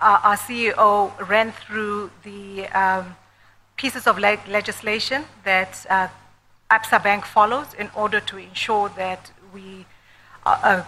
our, 0.00 0.18
our 0.18 0.36
CEO 0.36 1.28
ran 1.28 1.52
through 1.52 2.10
the 2.22 2.66
um, 2.68 3.16
pieces 3.76 4.06
of 4.06 4.18
le- 4.18 4.38
legislation 4.48 5.24
that 5.44 5.86
uh, 5.88 6.08
ABSA 6.70 7.02
Bank 7.02 7.24
follows 7.24 7.74
in 7.78 7.90
order 7.94 8.20
to 8.20 8.36
ensure 8.36 8.88
that 8.90 9.30
we 9.54 9.86
uh, 10.44 10.58
uh, 10.62 10.84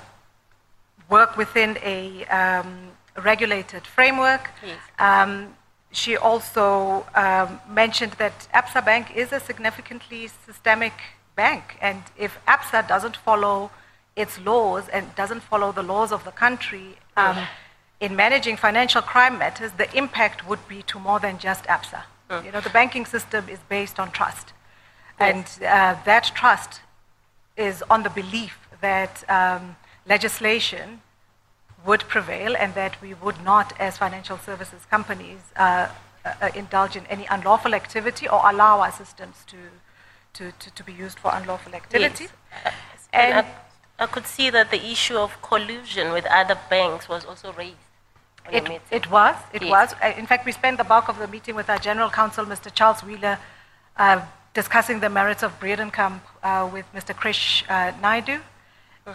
work 1.08 1.36
within 1.36 1.78
a 1.82 2.24
um, 2.26 2.90
regulated 3.22 3.86
framework. 3.86 4.50
Yes. 4.64 4.78
Um, 4.98 5.54
she 5.90 6.16
also 6.16 7.06
um, 7.14 7.60
mentioned 7.70 8.12
that 8.18 8.48
ABSA 8.54 8.84
Bank 8.84 9.16
is 9.16 9.32
a 9.32 9.40
significantly 9.40 10.28
systemic 10.46 10.92
bank, 11.34 11.78
and 11.80 12.02
if 12.18 12.38
ABSA 12.46 12.86
doesn't 12.88 13.16
follow 13.16 13.70
its 14.16 14.38
laws 14.40 14.88
and 14.88 15.14
doesn't 15.14 15.40
follow 15.40 15.72
the 15.72 15.82
laws 15.82 16.10
of 16.12 16.24
the 16.24 16.32
country 16.32 16.96
um, 17.16 17.36
in 18.00 18.14
managing 18.14 18.56
financial 18.56 19.02
crime 19.02 19.38
matters, 19.38 19.72
the 19.72 19.94
impact 19.96 20.46
would 20.48 20.66
be 20.68 20.82
to 20.82 20.98
more 20.98 21.18
than 21.18 21.38
just 21.38 21.64
ABSA. 21.64 22.02
You 22.44 22.52
know, 22.52 22.60
the 22.60 22.70
banking 22.70 23.06
system 23.06 23.48
is 23.48 23.58
based 23.68 23.98
on 23.98 24.10
trust, 24.10 24.52
and 25.18 25.46
uh, 25.62 25.96
that 26.04 26.30
trust 26.34 26.80
is 27.56 27.82
on 27.88 28.02
the 28.02 28.10
belief 28.10 28.68
that 28.82 29.24
um, 29.30 29.76
legislation 30.06 31.00
would 31.86 32.00
prevail 32.00 32.54
and 32.56 32.74
that 32.74 33.00
we 33.00 33.14
would 33.14 33.42
not, 33.42 33.72
as 33.80 33.96
financial 33.96 34.36
services 34.36 34.84
companies, 34.90 35.40
uh, 35.56 35.88
uh, 36.24 36.50
indulge 36.54 36.96
in 36.96 37.06
any 37.06 37.26
unlawful 37.30 37.74
activity 37.74 38.28
or 38.28 38.40
allow 38.44 38.80
our 38.80 38.92
systems 38.92 39.36
to, 39.46 39.56
to, 40.34 40.52
to, 40.58 40.74
to 40.74 40.84
be 40.84 40.92
used 40.92 41.18
for 41.18 41.30
unlawful 41.32 41.74
activity. 41.74 42.26
Yes. 42.64 42.74
And, 43.12 43.32
And- 43.32 43.46
I, 43.98 44.04
I 44.04 44.06
could 44.06 44.26
see 44.26 44.50
that 44.50 44.70
the 44.70 44.84
issue 44.84 45.16
of 45.16 45.40
collusion 45.42 46.12
with 46.12 46.26
other 46.26 46.58
banks 46.68 47.08
was 47.08 47.24
also 47.24 47.52
raised. 47.52 47.87
It, 48.50 48.80
it 48.90 49.10
was, 49.10 49.36
it 49.52 49.62
Yes. 49.62 49.70
was. 49.70 49.94
Uh, 50.02 50.18
In 50.18 50.26
fact, 50.26 50.46
we 50.46 50.52
spent 50.52 50.78
the 50.78 50.84
bulk 50.84 51.08
of 51.08 51.18
the 51.18 51.28
meeting 51.28 51.54
with 51.54 51.68
our 51.68 51.78
general 51.78 52.10
counsel, 52.10 52.44
Mr. 52.46 52.72
Charles 52.72 53.02
Wheeler, 53.02 53.38
uh, 53.96 54.20
discussing 54.54 55.00
the 55.00 55.10
merits 55.10 55.42
of 55.42 55.58
Bredenkamp 55.60 56.20
uh, 56.42 56.68
with 56.72 56.86
Mr. 56.94 57.14
Krish 57.14 57.64
uh, 57.68 57.92
Naidoo, 58.02 58.40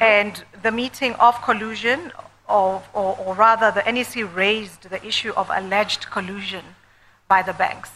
and 0.02 0.44
the 0.62 0.72
meeting 0.72 1.14
of 1.16 1.42
collusion, 1.42 2.12
of, 2.48 2.88
or, 2.94 3.16
or 3.18 3.36
rather, 3.36 3.72
the 3.72 3.84
NEC 3.92 4.36
raised 4.36 4.90
the 4.90 5.04
issue 5.06 5.32
of 5.36 5.50
alleged 5.50 6.10
collusion 6.10 6.64
by 7.28 7.42
the 7.42 7.54
banks. 7.54 7.92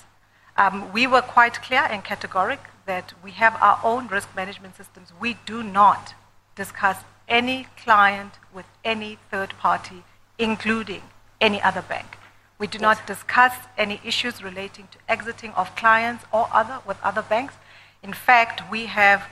Um, 0.58 0.91
we 0.94 1.06
were 1.08 1.22
quite 1.22 1.62
clear 1.62 1.82
and 1.89 2.03
categoric 2.03 2.60
that 2.86 3.13
we 3.24 3.32
have 3.32 3.56
our 3.62 3.79
own 3.84 4.08
risk 4.08 4.29
management 4.36 4.75
systems. 4.75 5.12
We 5.20 5.38
do 5.46 5.62
not 5.63 6.13
discuss 6.56 6.98
any 7.27 7.67
client 7.84 8.34
with 8.53 8.65
any 8.84 9.17
third 9.29 9.51
party, 9.60 10.03
including 10.39 11.01
any 11.39 11.62
other 11.62 11.82
bank. 11.82 12.17
We 12.60 12.67
do 12.67 12.79
not 12.79 13.06
discuss 13.06 13.53
any 13.77 14.01
issues 14.03 14.44
relating 14.44 14.88
to 14.91 14.98
exiting 15.08 15.51
of 15.51 15.75
clients 15.75 16.25
or 16.32 16.48
other 16.51 16.79
with 16.88 16.98
other 17.03 17.22
banks. 17.22 17.53
In 18.01 18.13
fact, 18.13 18.70
we 18.72 18.88
have 18.88 19.24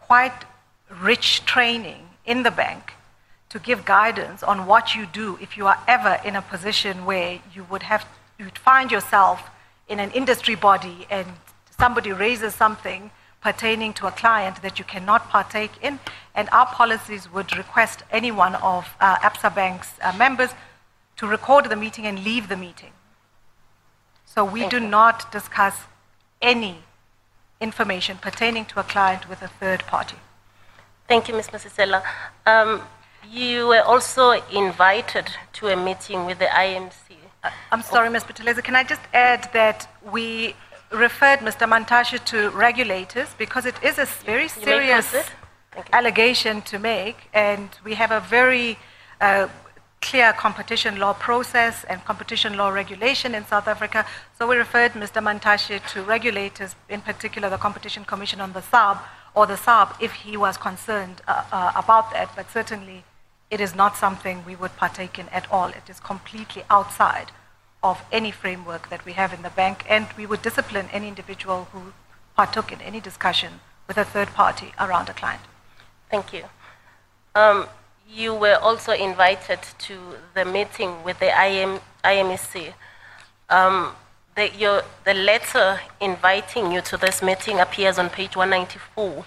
quite 0.00 0.44
rich 1.00 1.44
training 1.44 2.08
in 2.26 2.42
the 2.42 2.50
bank 2.50 2.92
to 3.50 3.58
give 3.58 3.84
guidance 3.84 4.42
on 4.42 4.66
what 4.66 4.94
you 4.94 5.06
do 5.06 5.38
if 5.40 5.56
you 5.56 5.66
are 5.66 5.78
ever 5.86 6.20
in 6.24 6.34
a 6.36 6.42
position 6.42 7.04
where 7.04 7.40
you 7.54 7.64
would 7.70 7.84
have 7.84 8.06
you'd 8.38 8.58
find 8.58 8.90
yourself 8.90 9.50
in 9.88 10.00
an 10.00 10.10
industry 10.12 10.54
body 10.54 11.06
and 11.10 11.26
somebody 11.78 12.12
raises 12.12 12.54
something 12.54 13.10
pertaining 13.42 13.92
to 13.92 14.06
a 14.06 14.10
client 14.12 14.62
that 14.62 14.78
you 14.78 14.84
cannot 14.84 15.28
partake 15.28 15.72
in, 15.82 15.98
and 16.34 16.48
our 16.50 16.66
policies 16.66 17.30
would 17.32 17.56
request 17.56 18.02
any 18.10 18.30
one 18.30 18.54
of 18.56 18.88
uh, 19.00 19.16
ABSA 19.16 19.54
Bank's 19.54 19.90
uh, 20.00 20.12
members 20.16 20.50
to 21.16 21.26
record 21.26 21.66
the 21.66 21.76
meeting 21.76 22.06
and 22.06 22.24
leave 22.24 22.48
the 22.48 22.56
meeting. 22.56 22.92
So 24.24 24.44
we 24.44 24.66
do 24.68 24.80
not 24.80 25.30
discuss 25.30 25.76
any 26.40 26.78
information 27.60 28.16
pertaining 28.16 28.64
to 28.66 28.80
a 28.80 28.82
client 28.82 29.28
with 29.28 29.42
a 29.42 29.48
third 29.48 29.80
party. 29.86 30.16
Thank 31.06 31.28
you, 31.28 31.34
Ms. 31.34 31.48
Masitela. 31.48 32.02
Um, 32.46 32.82
you 33.30 33.68
were 33.68 33.82
also 33.82 34.32
invited 34.52 35.26
to 35.54 35.68
a 35.68 35.76
meeting 35.76 36.26
with 36.26 36.38
the 36.38 36.46
IMC. 36.46 37.16
I'm 37.70 37.82
sorry, 37.82 38.08
Ms. 38.10 38.24
Buthelezi, 38.24 38.62
can 38.62 38.76
I 38.76 38.84
just 38.84 39.02
add 39.12 39.50
that 39.52 39.88
we 40.10 40.54
referred 40.92 41.40
Mr. 41.40 41.68
Mantashe 41.68 42.22
to 42.26 42.50
regulators 42.50 43.28
because 43.38 43.66
it 43.66 43.74
is 43.82 43.98
a 43.98 44.06
very 44.24 44.48
serious 44.48 45.10
proceed. 45.10 45.32
Thank 45.72 45.88
you. 45.88 45.94
allegation 45.94 46.62
to 46.62 46.78
make, 46.78 47.16
and 47.32 47.70
we 47.84 47.94
have 47.94 48.10
a 48.10 48.20
very 48.20 48.78
uh, 49.20 49.48
clear 50.02 50.32
competition 50.32 50.98
law 50.98 51.14
process 51.14 51.84
and 51.84 52.04
competition 52.04 52.56
law 52.56 52.68
regulation 52.68 53.34
in 53.34 53.46
South 53.46 53.66
Africa. 53.66 54.04
So 54.38 54.46
we 54.46 54.56
referred 54.56 54.92
Mr. 54.92 55.22
Mantashe 55.22 55.80
to 55.92 56.02
regulators, 56.02 56.74
in 56.88 57.00
particular 57.00 57.48
the 57.48 57.56
Competition 57.56 58.04
Commission 58.04 58.40
on 58.40 58.52
the 58.52 58.60
SARB 58.60 58.98
or 59.34 59.46
the 59.46 59.54
SARB, 59.54 59.96
if 60.00 60.12
he 60.12 60.36
was 60.36 60.58
concerned 60.58 61.22
uh, 61.26 61.44
uh, 61.50 61.72
about 61.74 62.12
that. 62.12 62.28
But 62.36 62.50
certainly, 62.50 63.04
it 63.50 63.60
is 63.60 63.74
not 63.74 63.96
something 63.96 64.44
we 64.44 64.56
would 64.56 64.76
partake 64.76 65.18
in 65.18 65.28
at 65.30 65.50
all. 65.50 65.68
It 65.68 65.88
is 65.88 66.00
completely 66.00 66.64
outside 66.68 67.30
of 67.82 68.02
any 68.12 68.30
framework 68.30 68.90
that 68.90 69.04
we 69.04 69.12
have 69.12 69.32
in 69.32 69.42
the 69.42 69.50
bank, 69.50 69.84
and 69.88 70.06
we 70.16 70.26
would 70.26 70.42
discipline 70.42 70.88
any 70.92 71.08
individual 71.08 71.68
who 71.72 71.92
partook 72.36 72.72
in 72.72 72.80
any 72.80 73.00
discussion 73.00 73.60
with 73.88 73.96
a 73.96 74.04
third 74.04 74.28
party 74.28 74.72
around 74.78 75.08
a 75.08 75.12
client. 75.12 75.42
Thank 76.10 76.32
you. 76.32 76.44
Um, 77.34 77.66
you 78.14 78.34
were 78.34 78.56
also 78.56 78.92
invited 78.92 79.58
to 79.78 79.98
the 80.34 80.44
meeting 80.44 81.02
with 81.02 81.18
the 81.18 81.28
IM, 81.28 81.80
IMEC. 82.04 82.74
Um, 83.48 83.92
the, 84.34 84.50
your, 84.56 84.82
the 85.04 85.14
letter 85.14 85.80
inviting 86.00 86.72
you 86.72 86.80
to 86.82 86.96
this 86.96 87.22
meeting 87.22 87.60
appears 87.60 87.98
on 87.98 88.10
page 88.10 88.36
194, 88.36 89.24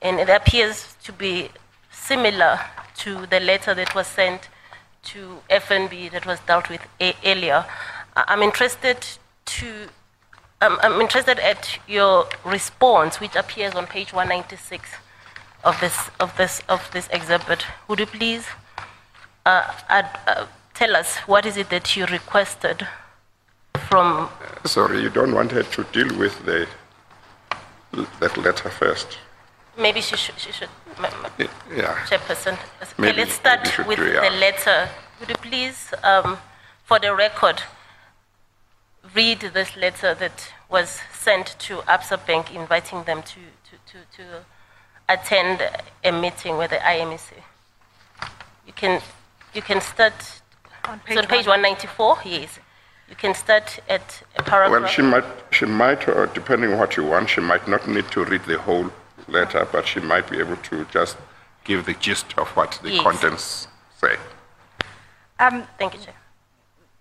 and 0.00 0.18
it 0.18 0.28
appears 0.28 0.96
to 1.04 1.12
be 1.12 1.50
similar 1.90 2.58
to 2.98 3.26
the 3.26 3.40
letter 3.40 3.74
that 3.74 3.94
was 3.94 4.06
sent 4.06 4.48
to 5.02 5.42
FNB 5.50 6.10
that 6.12 6.26
was 6.26 6.40
dealt 6.40 6.70
with 6.70 6.80
earlier. 7.24 7.64
I'm 8.14 8.42
interested 8.42 9.06
to 9.44 9.88
I'm, 10.60 10.78
I'm 10.80 11.00
interested 11.00 11.40
at 11.40 11.80
your 11.88 12.28
response, 12.44 13.18
which 13.18 13.34
appears 13.34 13.74
on 13.74 13.86
page 13.88 14.12
196 14.12 14.88
of 15.64 15.78
this 15.80 16.10
of 16.20 16.36
this 16.36 16.62
of 16.68 16.90
this 16.92 17.08
exhibit. 17.12 17.64
Would 17.88 18.00
you 18.00 18.06
please 18.06 18.46
uh, 19.46 19.72
add, 19.88 20.08
uh, 20.26 20.46
tell 20.74 20.96
us 20.96 21.16
what 21.26 21.46
is 21.46 21.56
it 21.56 21.70
that 21.70 21.96
you 21.96 22.06
requested 22.06 22.86
from? 23.88 24.28
Sorry, 24.64 25.00
you 25.02 25.10
don't 25.10 25.34
want 25.34 25.52
her 25.52 25.62
to 25.62 25.84
deal 25.92 26.16
with 26.18 26.44
the, 26.44 26.66
that 28.20 28.36
letter 28.36 28.70
first. 28.70 29.18
Maybe 29.78 30.00
she 30.00 30.16
should. 30.16 30.38
She 30.38 30.52
should. 30.52 30.68
Yeah. 31.74 31.94
Chairperson. 32.06 32.54
Okay, 32.82 32.92
Maybe- 32.98 33.18
let's 33.18 33.32
start 33.32 33.86
with 33.86 33.98
do, 33.98 34.06
yeah. 34.12 34.28
the 34.28 34.36
letter. 34.36 34.88
Would 35.20 35.30
you 35.30 35.34
please, 35.36 35.94
um, 36.02 36.36
for 36.84 36.98
the 36.98 37.14
record, 37.14 37.62
read 39.14 39.40
this 39.40 39.76
letter 39.76 40.14
that 40.14 40.52
was 40.68 41.00
sent 41.12 41.58
to 41.60 41.78
ABSA 41.88 42.26
Bank 42.26 42.54
inviting 42.54 43.04
them 43.04 43.22
to, 43.22 43.40
to, 43.68 43.76
to, 43.92 43.98
to 44.16 44.44
attend 45.08 45.62
a 46.04 46.12
meeting 46.12 46.56
with 46.58 46.70
the 46.70 46.76
IMEC? 46.76 47.32
You 48.66 48.72
can, 48.72 49.00
you 49.54 49.62
can 49.62 49.80
start, 49.80 50.14
On 50.84 51.00
it's 51.06 51.16
on 51.18 51.26
page 51.26 51.46
194, 51.46 52.18
yes. 52.24 52.58
You 53.08 53.16
can 53.16 53.34
start 53.34 53.78
at 53.88 54.22
a 54.36 54.42
paragraph. 54.42 54.82
Well, 54.82 54.90
she 54.90 55.02
might, 55.02 55.24
she 55.50 55.66
might, 55.66 56.08
or 56.08 56.26
depending 56.28 56.72
on 56.72 56.78
what 56.78 56.96
you 56.96 57.04
want, 57.04 57.28
she 57.28 57.40
might 57.40 57.68
not 57.68 57.86
need 57.86 58.10
to 58.12 58.24
read 58.24 58.42
the 58.44 58.58
whole 58.58 58.90
letter, 59.28 59.66
but 59.70 59.86
she 59.86 60.00
might 60.00 60.30
be 60.30 60.38
able 60.38 60.56
to 60.56 60.84
just 60.86 61.16
give 61.64 61.84
the 61.84 61.94
gist 61.94 62.26
of 62.38 62.48
what 62.56 62.78
the 62.82 62.90
Yes. 62.90 63.02
contents 63.02 63.68
say. 64.00 64.16
Um, 65.38 65.66
Thank 65.78 65.94
you, 65.94 66.00
Chair. 66.00 66.14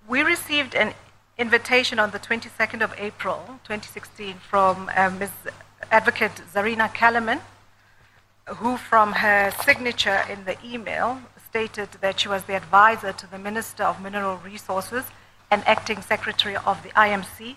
we 0.07 0.21
received 0.23 0.75
an 0.75 0.93
invitation 1.37 1.97
on 1.97 2.11
the 2.11 2.19
22nd 2.19 2.81
of 2.83 2.93
April 2.97 3.59
2016 3.63 4.35
from 4.49 4.89
uh, 4.95 5.09
Ms. 5.11 5.31
Advocate 5.91 6.41
Zarina 6.53 6.93
Kellerman, 6.93 7.39
who, 8.47 8.77
from 8.77 9.13
her 9.13 9.51
signature 9.63 10.21
in 10.29 10.45
the 10.45 10.57
email, 10.65 11.21
stated 11.49 11.89
that 12.01 12.19
she 12.19 12.27
was 12.27 12.43
the 12.43 12.55
advisor 12.55 13.11
to 13.13 13.29
the 13.29 13.37
Minister 13.37 13.83
of 13.83 14.01
Mineral 14.01 14.37
Resources 14.37 15.05
and 15.49 15.63
acting 15.67 16.01
secretary 16.01 16.55
of 16.55 16.81
the 16.83 16.89
IMC, 16.89 17.55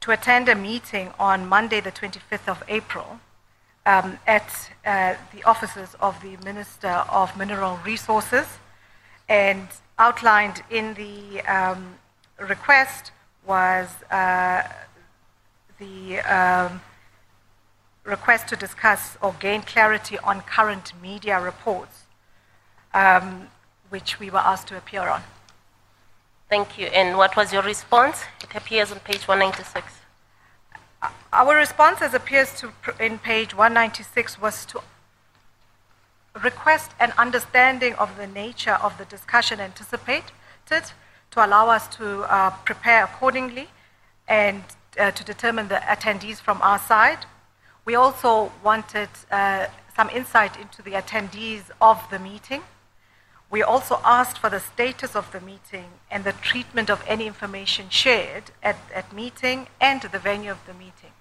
to 0.00 0.10
attend 0.10 0.48
a 0.48 0.54
meeting 0.54 1.10
on 1.18 1.48
Monday, 1.48 1.80
the 1.80 1.92
25th 1.92 2.48
of 2.48 2.62
April, 2.68 3.20
um, 3.86 4.18
at 4.26 4.70
uh, 4.84 5.14
the 5.34 5.42
offices 5.44 5.96
of 6.00 6.20
the 6.22 6.36
Minister 6.44 7.04
of 7.10 7.36
Mineral 7.36 7.78
Resources 7.84 8.46
and 9.28 9.68
outlined 9.98 10.62
in 10.70 10.94
the 10.94 11.40
um, 11.42 11.94
request 12.38 13.12
was 13.46 13.88
uh, 14.10 14.62
the 15.78 16.18
um, 16.20 16.80
request 18.10 18.48
to 18.48 18.56
discuss 18.56 19.16
or 19.22 19.34
gain 19.40 19.62
clarity 19.62 20.18
on 20.18 20.42
current 20.42 20.92
media 21.00 21.40
reports, 21.40 22.04
um, 22.92 23.48
which 23.88 24.20
we 24.20 24.28
were 24.30 24.44
asked 24.52 24.68
to 24.68 24.76
appear 24.76 25.08
on. 25.08 25.22
Thank 26.48 26.78
you. 26.78 26.86
And 26.86 27.16
what 27.16 27.36
was 27.36 27.52
your 27.52 27.62
response? 27.62 28.24
It 28.42 28.54
appears 28.54 28.90
on 28.90 28.98
page 29.00 29.28
196. 29.28 30.00
Our 31.32 31.54
response, 31.54 32.02
as 32.02 32.12
appears 32.12 32.52
to 32.60 32.72
in 32.98 33.18
page 33.18 33.54
196, 33.54 34.40
was 34.40 34.66
to 34.66 34.82
request 36.42 36.90
an 36.98 37.12
understanding 37.16 37.94
of 37.94 38.16
the 38.16 38.26
nature 38.26 38.78
of 38.82 38.98
the 38.98 39.04
discussion 39.04 39.60
anticipated 39.60 40.84
to 41.30 41.44
allow 41.44 41.68
us 41.68 41.88
to 41.96 42.22
uh, 42.22 42.50
prepare 42.64 43.04
accordingly 43.04 43.68
and 44.28 44.62
uh, 44.98 45.10
to 45.10 45.24
determine 45.24 45.68
the 45.68 45.76
attendees 45.76 46.38
from 46.38 46.60
our 46.62 46.78
side. 46.78 47.26
We 47.84 47.94
also 47.94 48.52
wanted 48.62 49.08
uh, 49.30 49.66
some 49.96 50.10
insight 50.10 50.58
into 50.58 50.82
the 50.82 50.92
attendees 50.92 51.70
of 51.80 52.02
the 52.10 52.18
meeting. 52.18 52.62
We 53.50 53.62
also 53.62 54.00
asked 54.04 54.38
for 54.38 54.48
the 54.48 54.60
status 54.60 55.16
of 55.16 55.32
the 55.32 55.40
meeting 55.40 55.90
and 56.10 56.22
the 56.24 56.32
treatment 56.32 56.88
of 56.88 57.02
any 57.06 57.26
information 57.26 57.88
shared 57.88 58.52
at, 58.62 58.76
at 58.94 59.12
meeting 59.12 59.66
and 59.80 60.00
the 60.02 60.18
venue 60.18 60.52
of 60.52 60.64
the 60.66 60.74
meeting. 60.74 61.12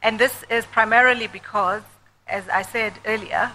And 0.00 0.18
this 0.18 0.44
is 0.48 0.66
primarily 0.66 1.26
because, 1.26 1.82
as 2.28 2.48
I 2.48 2.62
said 2.62 2.94
earlier, 3.04 3.52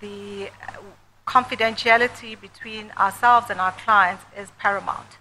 the 0.00 0.48
uh, 0.48 0.78
confidentiality 1.26 2.40
between 2.40 2.90
ourselves 2.98 3.50
and 3.50 3.60
our 3.60 3.72
clients 3.72 4.24
is 4.36 4.50
paramount. 4.58 5.18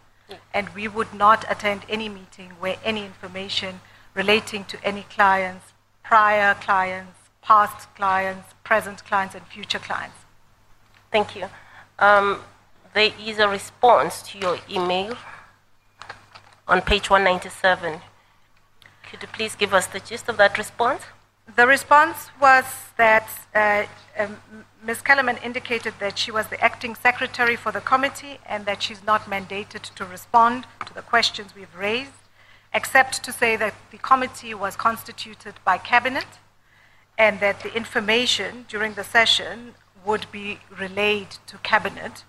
And 0.54 0.70
we 0.70 0.88
would 0.88 1.14
not 1.14 1.46
attend 1.50 1.86
any 1.90 2.08
meeting 2.10 2.52
where 2.60 2.78
any 2.84 3.04
information 3.06 3.82
relating 4.14 4.64
to 4.66 4.84
any 4.84 5.04
clients, 5.04 5.74
prior 6.10 6.56
clients, 6.56 7.20
past 7.44 7.88
clients, 7.94 8.56
present 8.64 9.06
clients, 9.06 9.36
and 9.36 9.46
future 9.46 9.78
clients. 9.78 10.18
Thank 11.12 11.36
you. 11.36 11.46
Um, 12.00 12.40
there 12.96 13.12
is 13.30 13.38
a 13.38 13.48
response 13.48 14.24
to 14.30 14.40
your 14.40 14.58
email 14.68 15.16
on 16.68 16.82
page 16.82 17.12
197. 17.12 18.02
Could 19.08 19.22
you 19.22 19.28
please 19.28 19.54
give 19.54 19.72
us 19.72 19.86
the 19.86 20.00
gist 20.00 20.28
of 20.30 20.38
that 20.38 20.58
response? 20.58 21.04
The 21.56 21.68
response 21.68 22.30
was 22.42 22.66
that 22.98 23.28
uh, 23.54 23.84
um, 24.18 24.38
Ms. 24.84 25.04
Kellerman 25.04 25.38
indicated 25.44 25.94
that 26.00 26.18
she 26.18 26.32
was 26.32 26.48
the 26.48 26.60
acting 26.60 26.96
secretary 26.96 27.56
for 27.56 27.72
the 27.72 27.82
committee 27.82 28.40
and 28.48 28.66
that 28.66 28.82
she's 28.82 29.04
not 29.04 29.22
mandated 29.26 29.84
to 29.98 30.06
respond 30.06 30.66
to 30.88 30.94
the 30.96 31.04
questions 31.04 31.54
we've 31.56 31.76
raised, 31.76 32.19
except 32.74 33.24
to 33.24 33.32
say 33.32 33.56
that 33.56 33.74
the 33.92 33.98
committee 33.98 34.54
was 34.54 34.76
constituted 34.76 35.56
by 35.66 35.78
cabinet 35.78 36.28
and 37.18 37.40
that 37.40 37.62
the 37.62 37.74
information 37.76 38.66
during 38.70 38.94
the 38.94 39.04
session 39.04 39.74
would 40.06 40.26
be 40.32 40.60
relayed 40.78 41.32
to 41.48 41.58
cabinet 41.58 42.24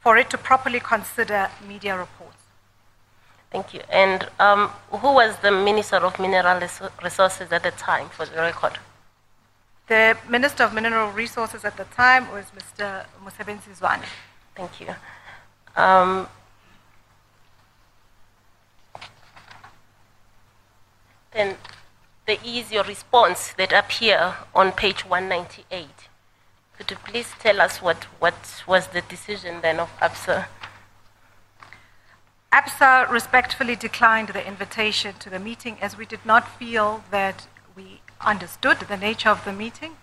for 0.00 0.16
it 0.16 0.30
to 0.30 0.38
properly 0.38 0.80
consider 0.80 1.48
media 1.66 1.96
reports. 1.96 2.42
Thank 3.50 3.74
you. 3.74 3.82
And 3.90 4.28
um, 4.40 4.68
who 4.90 5.12
was 5.14 5.36
the 5.38 5.50
Minister 5.50 5.96
of 5.96 6.18
Mineral 6.18 6.58
Resources 7.02 7.52
at 7.52 7.62
the 7.62 7.70
time, 7.72 8.08
for 8.08 8.24
the 8.24 8.36
record? 8.36 8.78
The 9.88 10.16
Minister 10.28 10.64
of 10.64 10.72
Mineral 10.72 11.10
Resources 11.10 11.64
at 11.64 11.76
the 11.76 11.84
time 11.84 12.30
was 12.32 12.46
Mr. 12.58 13.04
Mosebenzi 13.22 13.72
Zwane. 13.78 14.04
Thank 14.54 14.80
you. 14.80 14.94
Um, 15.76 16.28
then 21.34 21.56
there 22.26 22.38
is 22.44 22.70
your 22.70 22.84
response 22.84 23.52
that 23.54 23.72
appear 23.72 24.36
on 24.54 24.72
page 24.72 25.04
198. 25.04 25.88
Could 26.76 26.90
you 26.90 26.96
please 26.96 27.30
tell 27.38 27.60
us 27.60 27.82
what, 27.82 28.04
what 28.18 28.62
was 28.66 28.88
the 28.88 29.02
decision 29.02 29.60
then 29.60 29.80
of 29.80 29.90
ABSA? 30.00 30.46
ABSA 32.52 33.10
respectfully 33.10 33.76
declined 33.76 34.28
the 34.28 34.46
invitation 34.46 35.14
to 35.18 35.30
the 35.30 35.38
meeting 35.38 35.78
as 35.80 35.96
we 35.96 36.04
did 36.04 36.24
not 36.24 36.46
feel 36.58 37.02
that 37.10 37.46
we 37.74 38.00
understood 38.20 38.78
the 38.80 38.96
nature 38.96 39.30
of 39.30 39.44
the 39.44 39.52
meeting 39.52 39.96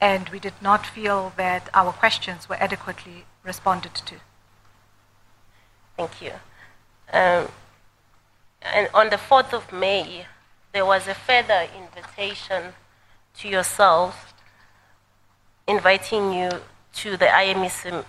and 0.00 0.28
we 0.28 0.38
did 0.38 0.54
not 0.60 0.86
feel 0.86 1.32
that 1.36 1.68
our 1.72 1.92
questions 1.92 2.48
were 2.48 2.56
adequately 2.56 3.24
responded 3.42 3.94
to. 3.94 4.16
Thank 5.96 6.20
you. 6.20 6.32
Um, 7.12 7.48
and 8.60 8.88
on 8.92 9.08
the 9.08 9.16
4th 9.16 9.52
of 9.54 9.72
May, 9.72 10.26
there 10.76 10.84
was 10.84 11.08
a 11.08 11.14
further 11.14 11.66
invitation 11.74 12.74
to 13.38 13.48
yourself 13.48 14.34
inviting 15.66 16.34
you 16.34 16.50
to 16.92 17.16
the 17.16 17.24
IMEC 17.24 18.04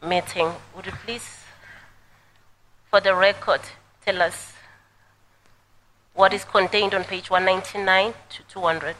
meeting. 0.00 0.52
Would 0.76 0.86
you 0.86 0.92
please 1.04 1.28
for 2.88 3.00
the 3.00 3.16
record, 3.16 3.62
tell 4.04 4.22
us 4.22 4.52
what 6.14 6.32
is 6.32 6.44
contained 6.44 6.94
on 6.94 7.02
page 7.02 7.28
199 7.28 8.14
to 8.30 8.42
200. 8.44 8.94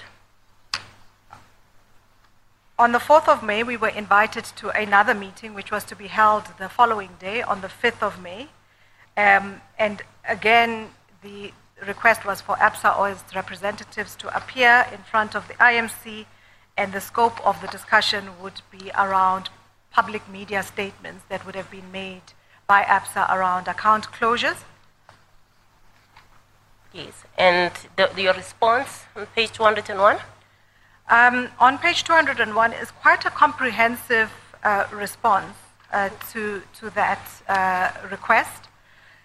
On 2.80 2.90
the 2.90 2.98
4th 2.98 3.28
of 3.28 3.44
May, 3.44 3.62
we 3.62 3.76
were 3.76 3.90
invited 3.90 4.42
to 4.56 4.70
another 4.70 5.14
meeting, 5.14 5.54
which 5.54 5.70
was 5.70 5.84
to 5.84 5.94
be 5.94 6.08
held 6.08 6.46
the 6.58 6.68
following 6.68 7.10
day, 7.20 7.42
on 7.42 7.60
the 7.60 7.68
5th 7.68 8.02
of 8.02 8.20
May. 8.20 8.48
Um, 9.16 9.60
and 9.78 10.02
again, 10.26 10.88
the 11.22 11.52
request 11.86 12.24
was 12.24 12.40
for 12.40 12.56
ABSA 12.56 12.98
or 12.98 13.10
its 13.10 13.34
representatives 13.34 14.14
to 14.16 14.36
appear 14.36 14.86
in 14.92 14.98
front 14.98 15.34
of 15.34 15.48
the 15.48 15.54
IMC, 15.54 16.26
and 16.76 16.92
the 16.92 17.00
scope 17.00 17.44
of 17.46 17.60
the 17.60 17.68
discussion 17.68 18.30
would 18.40 18.62
be 18.70 18.90
around 18.98 19.50
public 19.90 20.26
media 20.28 20.62
statements 20.62 21.24
that 21.28 21.44
would 21.44 21.54
have 21.54 21.70
been 21.70 21.90
made 21.92 22.22
by 22.66 22.82
ABSA 22.82 23.28
around 23.34 23.68
account 23.68 24.04
closures? 24.10 24.60
Yes. 26.92 27.24
And 27.36 27.72
the, 27.96 28.10
your 28.16 28.34
response 28.34 29.04
on 29.16 29.26
page 29.34 29.52
201? 29.52 30.18
Um, 31.08 31.48
on 31.58 31.78
page 31.78 32.04
201 32.04 32.72
is 32.74 32.90
quite 32.90 33.24
a 33.24 33.30
comprehensive 33.30 34.30
uh, 34.62 34.84
response 34.92 35.56
uh, 35.92 36.10
to, 36.32 36.62
to 36.78 36.90
that 36.90 37.20
uh, 37.48 37.90
request. 38.10 38.68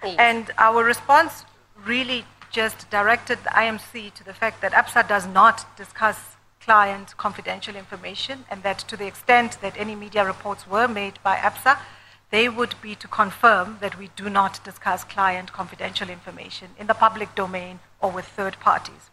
Yes. 0.04 0.16
And 0.20 0.52
our 0.58 0.84
response 0.84 1.46
really 1.86 2.26
just 2.50 2.90
directed 2.90 3.40
the 3.44 3.50
IMC 3.50 4.14
to 4.14 4.24
the 4.24 4.34
fact 4.34 4.62
that 4.62 4.72
ABSA 4.72 5.08
does 5.08 5.28
not 5.28 5.66
discuss 5.78 6.36
client 6.60 7.16
confidential 7.18 7.76
information, 7.76 8.46
and 8.52 8.64
that 8.64 8.80
to 8.80 8.98
the 8.98 9.08
extent 9.08 9.62
that 9.62 9.78
any 9.78 9.96
media 9.96 10.26
reports 10.26 10.68
were 10.68 10.88
made 10.88 11.20
by 11.24 11.38
ABSA, 11.38 11.78
they 12.30 12.50
would 12.50 12.76
be 12.82 12.94
to 12.96 13.08
confirm 13.08 13.78
that 13.80 13.98
we 13.98 14.10
do 14.16 14.30
not 14.30 14.64
discuss 14.64 15.04
client 15.04 15.54
confidential 15.54 16.10
information 16.10 16.72
in 16.78 16.88
the 16.88 16.94
public 16.94 17.34
domain 17.36 17.80
or 18.02 18.12
with 18.12 18.26
third 18.26 18.60
parties. 18.60 19.10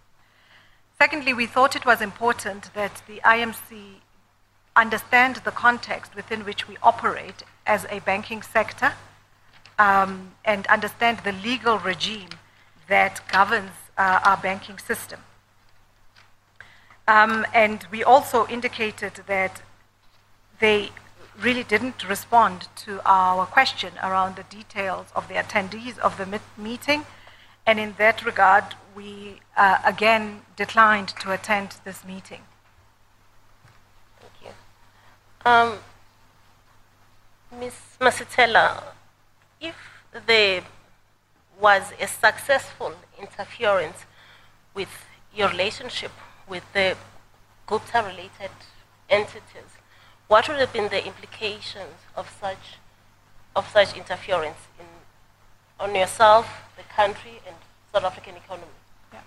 Secondly, 0.99 1.33
we 1.33 1.47
thought 1.47 1.77
it 1.77 1.87
was 1.87 2.01
important 2.01 2.75
that 2.75 3.03
the 3.07 3.21
IMC 3.25 4.01
understand 4.77 5.37
the 5.37 5.51
context 5.51 6.17
within 6.17 6.45
which 6.45 6.67
we 6.67 6.77
operate 6.83 7.43
as 7.67 7.87
a 7.91 8.01
banking 8.01 8.43
sector 8.43 8.95
um, 9.79 10.33
and 10.45 10.67
understand 10.67 11.19
the 11.21 11.33
legal 11.33 11.79
regime 11.79 12.31
that 12.89 13.21
governs 13.29 13.73
uh, 13.97 14.21
our 14.25 14.37
banking 14.37 14.79
system. 14.79 15.21
Um, 17.07 17.47
and 17.53 17.87
we 17.91 18.03
also 18.03 18.47
indicated 18.47 19.21
that 19.27 19.63
they 20.61 20.91
really 21.39 21.65
didn't 21.65 22.09
respond 22.09 22.69
to 22.77 23.01
our 23.05 23.45
question 23.47 23.93
around 24.03 24.37
the 24.37 24.45
details 24.45 25.07
of 25.15 25.29
the 25.29 25.35
attendees 25.35 25.99
of 25.99 26.17
the 26.17 26.41
meeting. 26.57 27.05
And 27.67 27.81
in 27.81 27.95
that 27.99 28.25
regard, 28.25 28.65
we 28.95 29.41
uh, 29.57 29.79
again 29.85 30.43
declined 30.57 31.09
to 31.21 31.33
attend 31.33 31.77
this 31.85 32.05
meeting. 32.05 32.43
Thank 34.21 34.33
you. 34.43 35.51
Um, 35.51 35.79
Ms. 37.59 37.75
Masitela, 38.01 38.83
if 39.61 39.77
there 40.27 40.63
was 41.61 41.93
a 42.01 42.07
successful 42.07 42.93
interference 43.19 44.05
with 44.75 44.89
your 45.35 45.49
relationship 45.49 46.13
with 46.49 46.65
the 46.73 46.97
Gupta 47.67 48.03
related 48.03 48.51
entities, 49.09 49.73
what 50.29 50.49
would 50.49 50.59
have 50.59 50.73
been 50.73 50.89
the 50.89 51.05
implications 51.05 51.97
of 52.17 52.29
such, 52.41 52.79
of 53.57 53.69
such 53.71 53.97
interference 53.97 54.59
in, 54.79 54.87
on 55.81 55.95
yourself, 55.95 56.47
the 56.77 56.83
country, 56.85 57.41
and 57.47 57.57
South 57.93 58.05
African 58.05 58.37
economy? 58.37 58.67
Yeah. 59.13 59.21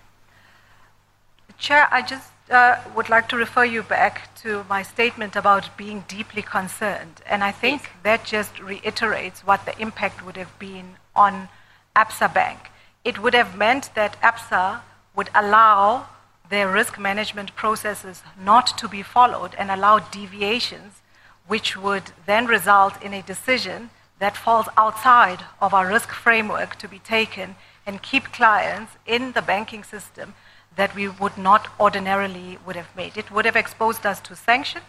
Chair, 1.57 1.87
I 1.91 2.01
just 2.01 2.31
uh, 2.51 2.77
would 2.95 3.09
like 3.09 3.27
to 3.29 3.35
refer 3.35 3.65
you 3.65 3.83
back 3.83 4.33
to 4.43 4.65
my 4.69 4.83
statement 4.83 5.35
about 5.35 5.75
being 5.77 6.03
deeply 6.07 6.41
concerned. 6.41 7.21
And 7.25 7.43
I 7.43 7.51
think 7.51 7.83
yes. 7.83 7.91
that 8.03 8.25
just 8.25 8.59
reiterates 8.59 9.45
what 9.45 9.65
the 9.65 9.79
impact 9.79 10.25
would 10.25 10.37
have 10.37 10.57
been 10.59 10.95
on 11.15 11.49
ABSA 11.97 12.31
Bank. 12.31 12.69
It 13.03 13.17
would 13.21 13.33
have 13.33 13.57
meant 13.57 13.89
that 13.95 14.21
ABSA 14.21 14.81
would 15.15 15.31
allow 15.33 16.07
their 16.47 16.71
risk 16.71 16.99
management 16.99 17.55
processes 17.55 18.21
not 18.39 18.77
to 18.77 18.87
be 18.87 19.01
followed 19.01 19.55
and 19.57 19.71
allow 19.71 19.97
deviations, 19.99 21.01
which 21.47 21.75
would 21.75 22.11
then 22.27 22.45
result 22.45 23.01
in 23.01 23.13
a 23.13 23.23
decision 23.23 23.89
that 24.19 24.37
falls 24.37 24.67
outside 24.77 25.41
of 25.59 25.73
our 25.73 25.87
risk 25.87 26.11
framework 26.11 26.75
to 26.75 26.87
be 26.87 26.99
taken 26.99 27.55
and 27.85 28.03
keep 28.03 28.25
clients 28.25 28.91
in 29.07 29.31
the 29.31 29.41
banking 29.41 29.83
system 29.83 30.35
that 30.75 30.93
we 30.93 31.07
would 31.07 31.37
not 31.37 31.67
ordinarily 31.79 32.59
would 32.63 32.75
have 32.75 32.95
made. 32.95 33.17
It 33.17 33.31
would 33.31 33.45
have 33.45 33.55
exposed 33.55 34.05
us 34.05 34.19
to 34.21 34.35
sanction 34.35 34.83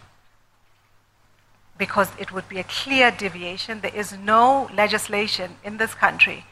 because 1.75 2.11
it 2.19 2.31
would 2.31 2.47
be 2.47 2.59
a 2.59 2.63
clear 2.63 3.09
deviation. 3.09 3.81
There 3.81 3.95
is 3.95 4.15
no 4.15 4.69
legislation 4.73 5.55
in 5.63 5.77
this 5.77 5.95
country 5.95 6.45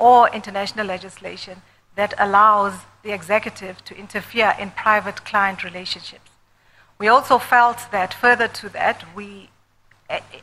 or 0.00 0.28
international 0.30 0.86
legislation 0.86 1.62
that 1.94 2.14
allows 2.18 2.74
the 3.02 3.12
executive 3.12 3.84
to 3.84 3.96
interfere 3.96 4.56
in 4.58 4.70
private 4.70 5.24
client 5.24 5.62
relationships. 5.62 6.30
We 6.98 7.08
also 7.08 7.38
felt 7.38 7.90
that 7.92 8.12
further 8.14 8.48
to 8.48 8.68
that, 8.70 9.04
we, 9.14 9.50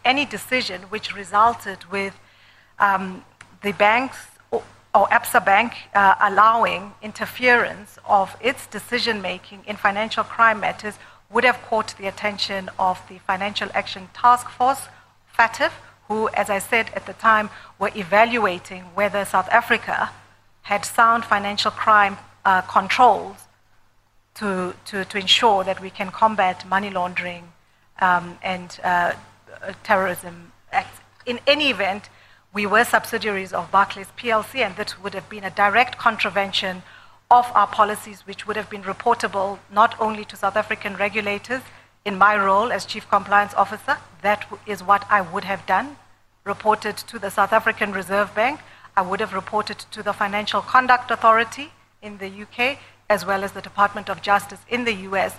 any 0.06 0.26
decision 0.26 0.84
which 0.84 1.16
resulted 1.16 1.86
with 1.92 2.14
um, 2.80 3.26
the 3.64 3.74
banks 3.74 4.18
or, 4.52 4.64
or 4.94 5.08
ABSA 5.08 5.44
Bank 5.46 5.74
uh, 5.94 6.16
allowing 6.22 6.94
interference 7.02 7.98
of 8.06 8.36
its 8.40 8.68
decision 8.68 9.22
making 9.22 9.64
in 9.68 9.76
financial 9.76 10.24
crime 10.24 10.60
matters 10.60 10.96
would 11.30 11.44
have 11.44 11.62
caught 11.64 11.96
the 11.98 12.08
attention 12.08 12.70
of 12.80 13.02
the 13.10 13.18
Financial 13.20 13.70
Action 13.74 14.10
Task 14.14 14.50
Force, 14.50 14.88
FATF, 15.38 15.72
who, 16.08 16.30
as 16.30 16.50
I 16.50 16.60
said 16.60 16.90
at 16.96 17.06
the 17.06 17.14
time, 17.14 17.50
were 17.80 17.92
evaluating 17.96 18.84
whether 18.96 19.26
South 19.26 19.50
Africa 19.50 20.12
had 20.64 20.86
sound 20.86 21.26
financial 21.26 21.72
crime 21.72 22.18
uh, 22.46 22.62
controls 22.62 23.48
to, 24.36 24.74
to, 24.86 25.04
to 25.06 25.18
ensure 25.18 25.64
that 25.64 25.82
we 25.82 25.90
can 25.90 26.12
combat 26.12 26.68
money 26.68 26.90
laundering 26.90 27.52
um, 28.00 28.38
and 28.44 28.80
uh, 28.84 29.14
terrorism 29.84 30.52
acts. 30.72 31.00
In 31.26 31.40
any 31.48 31.70
event, 31.70 32.10
we 32.54 32.66
were 32.66 32.84
subsidiaries 32.84 33.52
of 33.52 33.72
Barclays 33.72 34.08
PLC, 34.18 34.60
and 34.60 34.76
that 34.78 35.02
would 35.04 35.14
have 35.14 35.30
been 35.30 35.44
a 35.44 35.50
direct 35.50 35.98
contravention 35.98 36.84
of 37.30 37.52
our 37.54 37.68
policies, 37.68 38.22
which 38.26 38.48
would 38.48 38.56
have 38.56 38.70
been 38.70 38.84
reportable 38.84 39.60
not 39.72 40.00
only 40.00 40.24
to 40.26 40.36
South 40.36 40.56
African 40.56 40.96
regulators 40.96 41.62
in 42.08 42.18
my 42.18 42.38
role 42.38 42.72
as 42.72 42.86
Chief 42.86 43.06
Compliance 43.10 43.54
Officer, 43.56 43.98
that 44.22 44.48
is 44.66 44.82
what 44.82 45.06
I 45.10 45.20
would 45.20 45.44
have 45.44 45.66
done, 45.66 45.98
reported 46.46 46.96
to 46.96 47.20
the 47.20 47.30
South 47.30 47.52
African 47.52 47.92
Reserve 47.92 48.34
Bank, 48.34 48.62
I 48.96 49.02
would 49.02 49.20
have 49.20 49.34
reported 49.34 49.80
to 49.92 50.02
the 50.02 50.14
Financial 50.14 50.62
Conduct 50.62 51.12
Authority 51.12 51.74
in 52.02 52.18
the 52.20 52.32
UK, 52.44 52.80
as 53.10 53.26
well 53.26 53.44
as 53.44 53.52
the 53.52 53.62
Department 53.62 54.10
of 54.10 54.22
Justice 54.22 54.62
in 54.70 54.86
the 54.86 54.94
US, 55.10 55.36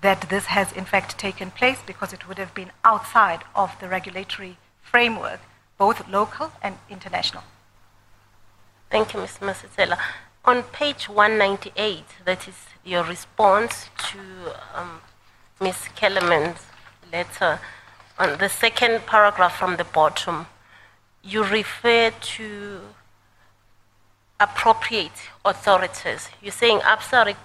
that 0.00 0.22
this 0.28 0.46
has 0.46 0.72
in 0.72 0.84
fact 0.84 1.16
taken 1.16 1.52
place 1.52 1.78
because 1.86 2.12
it 2.12 2.26
would 2.26 2.38
have 2.38 2.54
been 2.54 2.72
outside 2.84 3.42
of 3.54 3.70
the 3.78 3.86
regulatory 3.86 4.56
framework, 4.80 5.40
both 5.78 6.08
local 6.08 6.50
and 6.60 6.74
international. 6.90 7.44
Thank 8.90 9.14
you, 9.14 9.20
Ms. 9.20 9.38
Masitela. 9.40 9.98
On 10.44 10.64
page 10.64 11.08
198, 11.08 12.02
that 12.24 12.48
is 12.48 12.56
your 12.84 13.04
response 13.04 13.90
to 14.10 14.18
um, 14.74 15.00
Ms. 15.60 15.88
Kellerman's 15.94 16.66
letter, 17.12 17.60
on 18.18 18.38
the 18.38 18.48
second 18.48 19.06
paragraph 19.06 19.56
from 19.58 19.76
the 19.76 19.84
bottom, 19.84 20.46
you 21.22 21.44
refer 21.44 22.10
to 22.10 22.80
appropriate 24.40 25.12
authorities. 25.44 26.28
You're 26.42 26.52
saying 26.52 26.80
ABSA, 26.80 27.36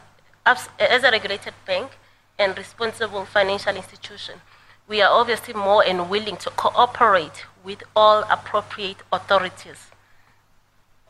as 0.46 1.04
a 1.04 1.12
regulated 1.12 1.54
bank 1.66 1.92
and 2.40 2.58
responsible 2.58 3.26
financial 3.26 3.76
institution, 3.76 4.42
we 4.88 5.02
are 5.02 5.12
obviously 5.12 5.54
more 5.54 5.84
and 5.86 6.10
willing 6.10 6.38
to 6.38 6.50
cooperate 6.52 7.46
with 7.64 7.84
all 7.96 8.24
appropriate 8.32 8.98
authorities. 9.12 9.92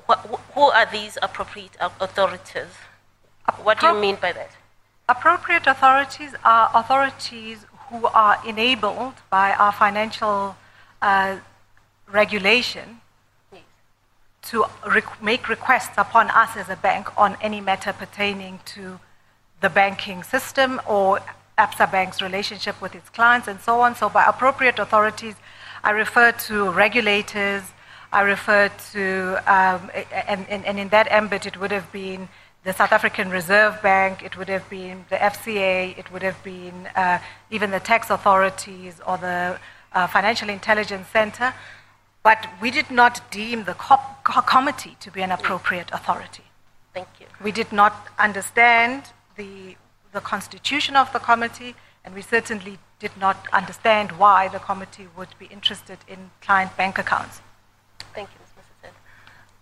Wh- 0.09 0.13
wh- 0.29 0.41
who 0.55 0.61
are 0.61 0.87
these 0.91 1.17
appropriate 1.21 1.77
authorities? 1.79 2.73
What 3.63 3.79
do 3.79 3.87
you 3.87 3.93
mean 4.01 4.17
by 4.19 4.31
that? 4.33 4.51
Appropriate 5.09 5.67
authorities 5.67 6.31
are 6.43 6.69
authorities 6.73 7.65
who 7.89 8.07
are 8.07 8.37
enabled 8.45 9.13
by 9.29 9.53
our 9.53 9.71
financial 9.71 10.57
uh, 11.01 11.37
regulation 12.11 12.99
to 14.41 14.65
make 15.21 15.47
requests 15.47 15.97
upon 15.97 16.29
us 16.31 16.57
as 16.57 16.67
a 16.67 16.75
bank 16.75 17.17
on 17.17 17.37
any 17.39 17.61
matter 17.61 17.93
pertaining 17.93 18.59
to 18.65 18.99
the 19.61 19.69
banking 19.69 20.23
system 20.23 20.81
or 20.85 21.21
ABSA 21.57 21.89
Bank's 21.89 22.21
relationship 22.21 22.81
with 22.81 22.93
its 22.93 23.09
clients 23.09 23.47
and 23.47 23.61
so 23.61 23.79
on. 23.79 23.95
So, 23.95 24.09
by 24.09 24.25
appropriate 24.25 24.77
authorities, 24.77 25.35
I 25.85 25.91
refer 25.91 26.33
to 26.33 26.69
regulators, 26.71 27.63
I 28.11 28.23
refer 28.23 28.69
to, 28.91 29.41
um, 29.47 29.89
and, 30.27 30.45
and, 30.49 30.65
and 30.65 30.77
in 30.77 30.89
that 30.89 31.07
ambit, 31.09 31.45
it 31.45 31.57
would 31.57 31.71
have 31.71 31.89
been 31.93 32.27
the 32.67 32.73
South 32.73 32.91
African 32.91 33.29
Reserve 33.29 33.81
Bank, 33.81 34.21
it 34.21 34.37
would 34.37 34.49
have 34.49 34.69
been 34.69 35.05
the 35.09 35.15
FCA, 35.15 35.97
it 35.97 36.11
would 36.11 36.21
have 36.21 36.43
been 36.43 36.89
uh, 36.97 37.17
even 37.49 37.71
the 37.71 37.79
tax 37.79 38.09
authorities 38.09 38.99
or 39.07 39.17
the 39.17 39.57
uh, 39.93 40.05
Financial 40.07 40.49
Intelligence 40.49 41.07
Center. 41.07 41.53
But 42.23 42.45
we 42.61 42.69
did 42.69 42.91
not 42.91 43.31
deem 43.31 43.63
the 43.63 43.73
co- 43.73 44.01
co- 44.25 44.41
committee 44.41 44.97
to 44.99 45.09
be 45.09 45.21
an 45.21 45.31
appropriate 45.31 45.89
authority. 45.93 46.43
Thank 46.93 47.07
you. 47.21 47.27
We 47.41 47.53
did 47.53 47.71
not 47.71 47.93
understand 48.19 49.13
the, 49.37 49.77
the 50.11 50.19
constitution 50.19 50.97
of 50.97 51.13
the 51.13 51.19
committee, 51.19 51.73
and 52.03 52.13
we 52.13 52.21
certainly 52.21 52.79
did 52.99 53.15
not 53.17 53.47
understand 53.53 54.11
why 54.23 54.49
the 54.49 54.59
committee 54.59 55.07
would 55.15 55.33
be 55.39 55.45
interested 55.45 55.99
in 56.05 56.31
client 56.41 56.75
bank 56.75 56.97
accounts. 56.97 57.39
Thank 58.13 58.27
you, 58.33 58.39
Ms. 58.41 58.51
Masitela. 58.59 58.93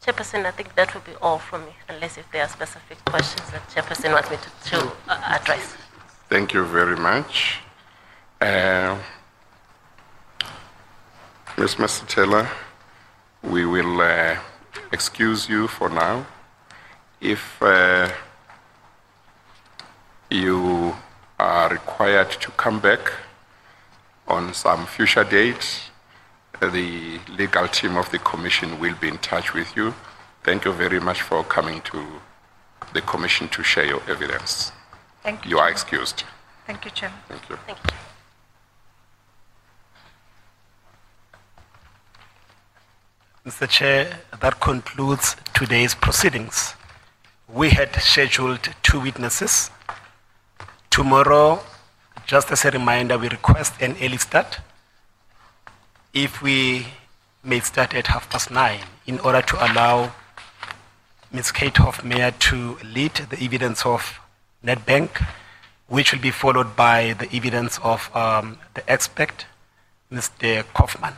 Chairperson, 0.06 0.46
I 0.46 0.52
think 0.52 0.76
that 0.76 0.94
will 0.94 1.02
be 1.02 1.16
all 1.20 1.40
from 1.40 1.66
me, 1.66 1.72
unless 1.90 2.20
if 2.20 2.32
there 2.32 2.44
are 2.44 2.48
specific 2.48 3.04
questions 3.06 3.50
that 3.50 3.68
Chairperson 3.70 4.14
wants 4.14 4.30
me 4.30 4.38
to, 4.38 4.70
to 4.70 4.92
uh, 5.08 5.20
address. 5.26 5.76
Thank 6.30 6.54
you 6.54 6.64
very 6.64 6.96
much. 6.96 7.58
Uh, 8.40 9.00
Ms. 11.58 11.76
Masitela, 11.76 12.48
we 13.42 13.66
will 13.66 14.00
uh, 14.00 14.38
excuse 14.92 15.50
you 15.50 15.68
for 15.68 15.90
now. 15.90 16.28
If 17.20 17.60
uh, 17.64 18.12
you 20.30 20.96
are 21.40 21.70
required 21.70 22.30
to 22.30 22.52
come 22.52 22.80
back 22.80 23.12
on 24.28 24.54
some 24.54 24.86
future 24.86 25.24
date, 25.24 25.90
Uh, 26.62 26.70
the 26.70 27.20
legal 27.38 27.68
team 27.68 27.98
of 27.98 28.10
the 28.12 28.20
Commission 28.20 28.80
will 28.80 28.96
be 28.96 29.10
in 29.10 29.18
touch 29.18 29.54
with 29.54 29.76
you. 29.76 29.94
Thank 30.44 30.64
you 30.64 30.72
very 30.72 31.00
much 31.00 31.22
for 31.22 31.44
coming 31.44 31.82
to 31.82 32.06
the 32.94 33.02
Commission 33.02 33.50
to 33.50 33.64
share 33.64 33.86
your 33.86 34.02
evidence. 34.08 34.72
Thank 35.22 35.44
you. 35.44 35.52
You 35.52 35.60
are 35.60 35.70
excused. 35.70 36.24
Thank 36.66 36.86
you, 36.86 36.92
Chairman. 36.92 37.20
Thank 37.28 37.50
you. 37.50 37.58
Thank 37.66 37.80
you. 37.84 37.90
Mr. 43.46 43.70
Chair, 43.70 44.20
that 44.40 44.60
concludes 44.60 45.36
today's 45.54 45.94
proceedings. 45.94 46.74
We 47.54 47.70
had 47.70 47.94
scheduled 47.96 48.70
two 48.82 49.02
witnesses. 49.02 49.70
Tomorrow, 50.90 51.60
just 52.26 52.50
as 52.52 52.66
a 52.66 52.72
reminder, 52.72 53.18
we 53.18 53.30
request 53.30 53.74
an 53.82 53.96
early 54.02 54.18
start. 54.18 54.60
If 56.16 56.42
we 56.42 56.88
may 57.44 57.60
start 57.60 57.94
at 57.94 58.08
half 58.08 58.30
past 58.30 58.50
nine, 58.50 58.80
in 59.06 59.20
order 59.20 59.42
to 59.42 59.56
allow 59.58 60.14
Ms. 61.30 61.52
Kate 61.52 61.74
Hofmeyr 61.74 62.40
to 62.40 62.78
lead 62.86 63.16
the 63.16 63.44
evidence 63.44 63.86
of 63.86 64.22
Nedbank, 64.64 65.10
which 65.90 66.14
will 66.14 66.22
be 66.22 66.32
followed 66.32 66.74
by 66.78 67.12
the 67.20 67.28
evidence 67.36 67.80
of 67.84 68.16
um, 68.16 68.60
the 68.76 68.90
expert, 68.90 69.46
Mr. 70.10 70.64
Kaufman. 70.74 71.16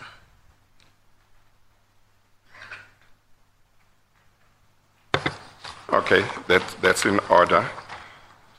Okay, 5.93 6.25
that, 6.47 6.63
that's 6.81 7.05
in 7.05 7.19
order. 7.29 7.69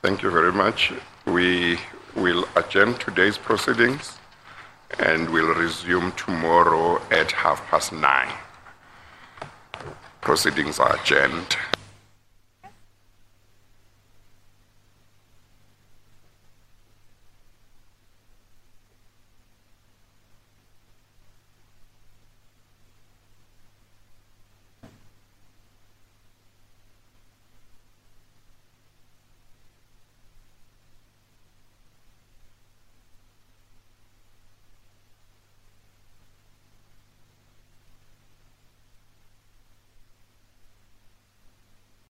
Thank 0.01 0.21
you 0.21 0.31
very 0.31 0.53
much. 0.53 0.93
We 1.25 1.79
will 2.15 2.45
adjourn 2.55 2.93
today's 2.93 3.37
proceedings 3.37 4.18
and 4.97 5.29
will 5.29 5.53
resume 5.53 6.11
tomorrow 6.13 7.01
at 7.11 7.31
half 7.31 7.65
past 7.67 7.93
nine. 7.93 8.31
Proceedings 10.21 10.79
are 10.79 10.95
adjourned. 10.95 11.57